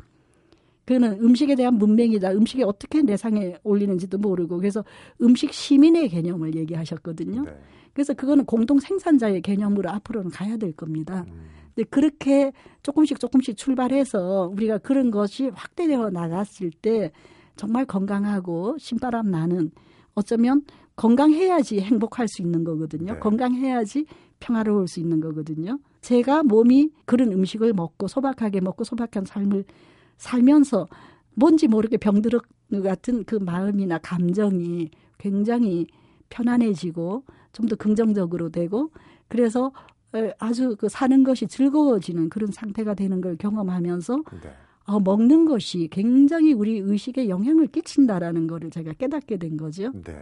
그는 0.85 1.19
음식에 1.21 1.55
대한 1.55 1.75
문맹이다. 1.75 2.31
음식이 2.31 2.63
어떻게 2.63 3.01
내상에 3.01 3.57
올리는지도 3.63 4.17
모르고 4.17 4.57
그래서 4.57 4.83
음식 5.21 5.53
시민의 5.53 6.09
개념을 6.09 6.55
얘기하셨거든요. 6.55 7.43
네. 7.43 7.57
그래서 7.93 8.13
그거는 8.13 8.45
공동 8.45 8.79
생산자의 8.79 9.41
개념으로 9.41 9.89
앞으로는 9.89 10.31
가야 10.31 10.57
될 10.57 10.73
겁니다. 10.73 11.25
음, 11.27 11.45
근데 11.73 11.87
그렇게 11.89 12.51
조금씩 12.81 13.19
조금씩 13.19 13.55
출발해서 13.55 14.49
우리가 14.51 14.79
그런 14.79 15.11
것이 15.11 15.49
확대되어 15.53 16.09
나갔을 16.09 16.71
때 16.71 17.11
정말 17.55 17.85
건강하고 17.85 18.77
신바람 18.79 19.29
나는 19.29 19.71
어쩌면 20.15 20.63
건강해야지 20.95 21.79
행복할 21.79 22.27
수 22.27 22.41
있는 22.41 22.63
거거든요. 22.63 23.13
네. 23.13 23.19
건강해야지 23.19 24.05
평화로울 24.39 24.87
수 24.87 24.99
있는 24.99 25.19
거거든요. 25.21 25.79
제가 26.01 26.43
몸이 26.43 26.89
그런 27.05 27.31
음식을 27.31 27.73
먹고 27.73 28.07
소박하게 28.07 28.59
먹고 28.59 28.83
소박한 28.83 29.25
삶을 29.25 29.63
살면서 30.23 30.87
뭔지 31.35 31.67
모르게 31.67 31.97
병들었 31.97 32.41
같은 32.83 33.23
그 33.25 33.35
마음이나 33.35 33.97
감정이 33.99 34.89
굉장히 35.19 35.87
편안해지고 36.29 37.23
좀 37.53 37.67
더 37.67 37.75
긍정적으로 37.75 38.49
되고 38.49 38.89
그래서 39.27 39.71
에, 40.15 40.33
아주 40.39 40.75
그 40.79 40.89
사는 40.89 41.23
것이 41.23 41.47
즐거워지는 41.47 42.29
그런 42.29 42.51
상태가 42.51 42.93
되는 42.95 43.21
걸 43.21 43.35
경험하면서 43.37 44.15
네. 44.41 44.49
어, 44.85 44.99
먹는 44.99 45.45
것이 45.45 45.87
굉장히 45.91 46.53
우리 46.53 46.79
의식에 46.79 47.29
영향을 47.29 47.67
끼친다라는 47.67 48.47
거를 48.47 48.69
제가 48.71 48.93
깨닫게 48.93 49.37
된 49.37 49.55
거죠. 49.57 49.91
네. 50.03 50.13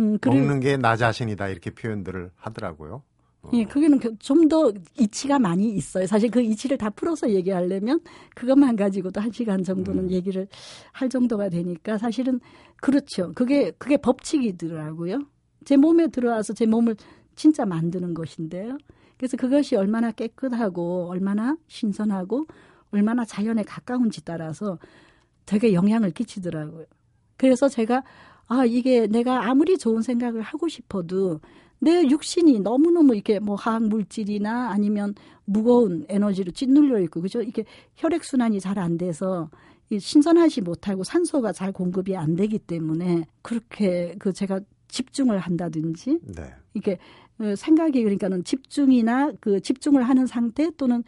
음, 0.00 0.18
그래, 0.20 0.38
먹는 0.38 0.60
게 0.60 0.76
나 0.76 0.94
자신이다 0.96 1.48
이렇게 1.48 1.70
표현들을 1.70 2.30
하더라고요. 2.36 3.02
어. 3.48 3.50
예, 3.54 3.64
그게는 3.64 4.00
좀 4.18 4.48
더 4.48 4.72
이치가 4.98 5.38
많이 5.38 5.70
있어요. 5.74 6.06
사실 6.06 6.30
그 6.30 6.40
이치를 6.40 6.78
다 6.78 6.88
풀어서 6.90 7.30
얘기하려면 7.30 8.00
그것만 8.34 8.76
가지고도 8.76 9.20
한 9.20 9.30
시간 9.30 9.62
정도는 9.62 10.04
음. 10.04 10.10
얘기를 10.10 10.48
할 10.92 11.08
정도가 11.10 11.50
되니까 11.50 11.98
사실은 11.98 12.40
그렇죠. 12.76 13.32
그게 13.34 13.72
그게 13.72 13.96
법칙이더라고요. 13.98 15.20
제 15.64 15.76
몸에 15.76 16.06
들어와서 16.08 16.54
제 16.54 16.64
몸을 16.66 16.96
진짜 17.36 17.66
만드는 17.66 18.14
것인데요. 18.14 18.78
그래서 19.18 19.36
그것이 19.36 19.76
얼마나 19.76 20.12
깨끗하고 20.12 21.08
얼마나 21.10 21.56
신선하고 21.66 22.46
얼마나 22.90 23.24
자연에 23.24 23.64
가까운지 23.64 24.24
따라서 24.24 24.78
되게 25.44 25.74
영향을 25.74 26.10
끼치더라고요. 26.12 26.86
그래서 27.36 27.68
제가 27.68 28.02
아 28.46 28.64
이게 28.64 29.06
내가 29.06 29.48
아무리 29.48 29.76
좋은 29.76 30.00
생각을 30.02 30.40
하고 30.40 30.68
싶어도 30.68 31.40
내 31.80 32.02
육신이 32.08 32.60
너무너무 32.60 33.14
이렇게 33.14 33.38
뭐 33.38 33.54
화학 33.56 33.84
물질이나 33.88 34.70
아니면 34.70 35.14
무거운 35.44 36.04
에너지로 36.08 36.52
짓눌려 36.52 37.00
있고 37.00 37.20
그죠? 37.22 37.40
이게 37.42 37.64
혈액 37.96 38.24
순환이 38.24 38.60
잘 38.60 38.78
안 38.78 38.98
돼서 38.98 39.48
이 39.90 39.98
신선하지 39.98 40.60
못하고 40.62 41.02
산소가 41.04 41.52
잘 41.52 41.72
공급이 41.72 42.16
안 42.16 42.36
되기 42.36 42.58
때문에 42.58 43.24
그렇게 43.42 44.14
그 44.18 44.32
제가 44.32 44.60
집중을 44.88 45.38
한다든지 45.38 46.18
네. 46.36 46.52
이게 46.74 46.98
어, 47.38 47.54
생각이 47.56 48.02
그러니까는 48.02 48.44
집중이나 48.44 49.32
그 49.40 49.60
집중을 49.60 50.02
하는 50.02 50.26
상태 50.26 50.70
또는 50.76 51.02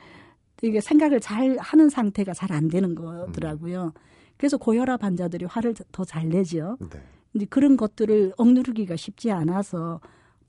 이게 0.62 0.80
생각을 0.80 1.20
잘 1.20 1.56
하는 1.58 1.88
상태가 1.90 2.32
잘 2.34 2.52
안 2.52 2.68
되는 2.68 2.94
거더라고요. 2.94 3.92
그래서 4.36 4.56
고혈압 4.56 5.02
환자들이 5.02 5.44
화를 5.46 5.74
더 5.92 6.04
잘 6.04 6.28
내죠. 6.28 6.76
네. 6.80 7.00
이제 7.34 7.46
그런 7.46 7.76
것들을 7.76 8.32
억누르기가 8.36 8.96
쉽지 8.96 9.30
않아서 9.30 10.00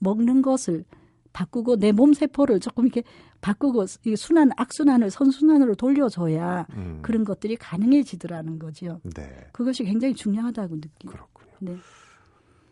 먹는 0.02 0.42
것을 0.42 0.84
바꾸고 1.32 1.76
내 1.76 1.92
몸 1.92 2.12
세포를 2.12 2.60
조금 2.60 2.84
이렇게 2.84 3.02
바꾸고 3.40 3.86
이 4.04 4.16
순환 4.16 4.50
악순환을 4.56 5.10
선순환으로 5.10 5.74
돌려줘야 5.76 6.66
음. 6.74 6.98
그런 7.02 7.24
것들이 7.24 7.56
가능해지더라는 7.56 8.58
거죠. 8.58 9.00
네. 9.16 9.46
그것이 9.52 9.84
굉장히 9.84 10.14
중요하다고 10.14 10.74
느끼고. 10.76 11.12
그렇군요. 11.12 11.50
네. 11.60 11.76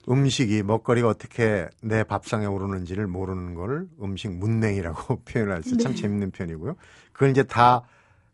음식이 0.09 0.63
먹거리가 0.63 1.09
어떻게 1.09 1.69
내 1.83 2.05
밥상에 2.05 2.47
오르는지를 2.47 3.07
모르는 3.07 3.55
걸 3.55 3.87
음식 4.03 4.31
문맹이라고 4.33 5.21
표현할 5.25 5.63
때참 5.63 5.93
네. 5.93 5.95
재밌는 5.95 6.31
편이고요. 6.31 6.75
그걸 7.13 7.31
이제 7.31 7.43
다 7.43 7.83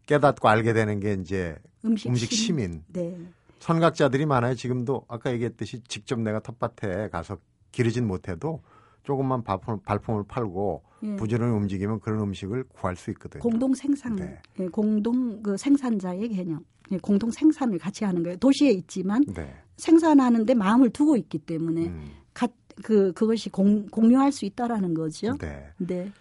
깨닫고 0.07 0.49
알게 0.49 0.73
되는 0.73 1.01
게 1.01 1.15
이제 1.15 1.57
음식, 1.85 2.09
음식 2.09 2.31
심- 2.33 2.47
시민. 2.47 2.85
네. 2.89 3.17
선각자들이 3.59 4.27
많아요. 4.27 4.55
지금도 4.55 5.05
아까 5.09 5.33
얘기했듯이 5.33 5.81
직접 5.89 6.21
내가 6.21 6.41
텃밭에 6.41 7.09
가서 7.11 7.39
기르진 7.73 8.07
못해도 8.07 8.63
조금만 9.07 9.43
발품, 9.45 9.81
발품을 9.83 10.25
팔고 10.27 10.83
예. 11.05 11.17
부지런히 11.17 11.57
움직이면 11.57 12.01
그런 12.01 12.21
음식을 12.21 12.65
구할 12.65 12.97
수 12.97 13.11
있거든요. 13.13 13.41
공동 13.41 13.73
생산, 13.73 14.17
네. 14.17 14.39
예, 14.59 14.67
공동 14.67 15.41
그 15.43 15.57
생산자의 15.57 16.29
개념, 16.29 16.65
예, 16.91 16.99
공동 16.99 17.31
생산을 17.31 17.79
같이 17.79 18.05
하는 18.05 18.25
거예요. 18.25 18.37
도시에 18.39 18.71
있지만 18.73 19.25
네. 19.33 19.55
생산하는데 19.77 20.53
마음을 20.55 20.91
두고 20.91 21.17
있기 21.17 21.39
때문에 21.39 21.87
음, 21.87 22.11
가, 22.35 22.49
그 22.83 23.13
그것이 23.13 23.49
공, 23.51 23.87
공유할 23.87 24.33
수 24.33 24.45
있다라는 24.45 24.93
거죠. 24.95 25.37
네. 25.39 25.71
네. 25.79 26.13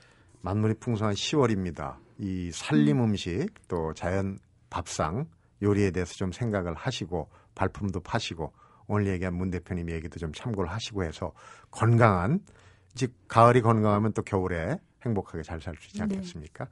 만물이 0.42 0.76
풍성한 0.76 1.16
10월입니다. 1.16 1.96
이 2.20 2.52
살림 2.54 3.04
음식 3.04 3.48
또 3.68 3.94
자연 3.94 4.38
밥상 4.70 5.26
요리에 5.64 5.90
대해서 5.90 6.14
좀 6.14 6.32
생각을 6.32 6.76
하시고 6.76 7.30
발품도 7.56 8.02
파시고 8.02 8.54
오늘 8.88 9.08
얘기한 9.08 9.34
문 9.34 9.50
대표님 9.50 9.90
얘기도 9.90 10.20
좀 10.20 10.32
참고를 10.32 10.70
하시고 10.70 11.04
해서 11.04 11.32
건강한 11.72 12.42
즉 12.96 13.14
가을이 13.28 13.62
건강하면 13.62 14.14
또 14.14 14.22
겨울에 14.22 14.78
행복하게 15.06 15.44
잘 15.44 15.62
살 15.62 15.76
수 15.80 15.88
있지 15.88 15.98
네. 16.00 16.04
않겠습니까? 16.04 16.68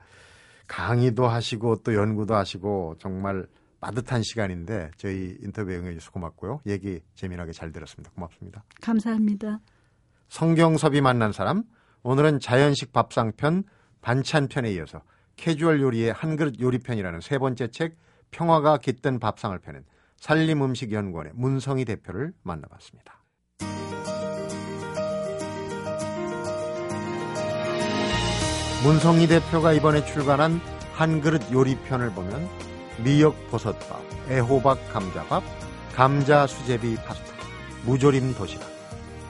강의도 0.67 1.27
하시고 1.27 1.77
또 1.83 1.93
연구도 1.93 2.36
하시고 2.36 2.95
정말 2.99 3.45
빠듯한 3.81 4.23
시간인데 4.23 4.91
저희 4.97 5.38
인터뷰에 5.41 5.77
응해주셔서 5.77 6.12
고맙고요. 6.12 6.62
얘기 6.65 7.01
재미나게 7.15 7.51
잘 7.51 7.71
들었습니다. 7.71 8.12
고맙습니다. 8.15 8.63
감사합니다. 8.81 9.59
성경섭이 10.29 11.01
만난 11.01 11.31
사람 11.33 11.63
오늘은 12.01 12.39
자연식 12.39 12.93
밥상편 12.93 13.63
반찬편에 14.01 14.71
이어서 14.73 15.01
캐주얼 15.36 15.81
요리의 15.81 16.13
한 16.13 16.36
그릇 16.38 16.59
요리편이라는 16.59 17.21
세 17.21 17.38
번째 17.38 17.67
책 17.67 17.97
평화가 18.31 18.77
깃든 18.77 19.19
밥상을 19.19 19.57
펴낸 19.59 19.83
산림음식연구원의 20.17 21.33
문성희 21.36 21.86
대표를 21.86 22.33
만나봤습니다. 22.43 23.22
문성희 28.84 29.28
대표가 29.28 29.72
이번에 29.72 30.06
출간한 30.06 30.60
한 30.93 31.22
그릇 31.22 31.41
요리편을 31.54 32.12
보면 32.12 32.50
미역 32.98 33.50
버섯밥, 33.50 34.02
애호박 34.30 34.91
감자밥, 34.91 35.41
감자 35.96 36.46
수제비 36.46 36.98
파스타, 36.98 37.34
무조림 37.86 38.36
도시락 38.36 38.67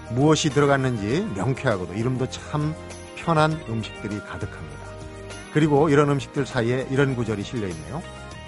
무엇이 0.09 0.49
들어갔는지 0.49 1.27
명쾌하고도 1.35 1.93
이름도 1.93 2.29
참 2.29 2.73
편한 3.15 3.51
음식들이 3.69 4.19
가득합니다. 4.21 4.83
그리고 5.53 5.87
이런 5.89 6.09
음식들 6.09 6.47
사이에 6.47 6.87
이런 6.89 7.15
구절이 7.15 7.43
실려 7.43 7.67
있네요. 7.67 8.01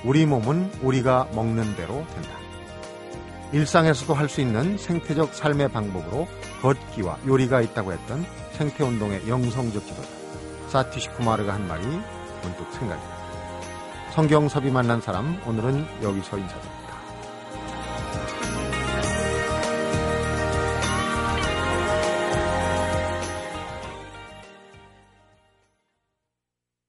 우리 0.04 0.26
몸은 0.26 0.72
우리가 0.82 1.28
먹는 1.34 1.76
대로 1.76 2.06
된다. 2.16 2.30
일상에서도 3.54 4.14
할 4.16 4.28
수 4.28 4.42
있는 4.42 4.78
생태적 4.80 5.36
삶의 5.36 5.70
방법으로 5.70 6.28
걷기와 6.64 7.20
요리가 7.28 7.62
있다고 7.62 7.94
했던 7.94 8.26
생태운동의 8.54 9.30
영성적 9.30 9.86
지도자 9.86 10.25
사티시 10.76 11.08
쿠마르가 11.12 11.54
한 11.54 11.66
말이 11.70 11.86
문득 11.86 12.70
생각이 12.74 13.02
납니다. 13.02 14.12
성경섭이 14.12 14.72
만난 14.72 15.00
사람 15.00 15.42
오늘은 15.46 16.04
여기서 16.04 16.38
인사드립니다. 16.38 16.75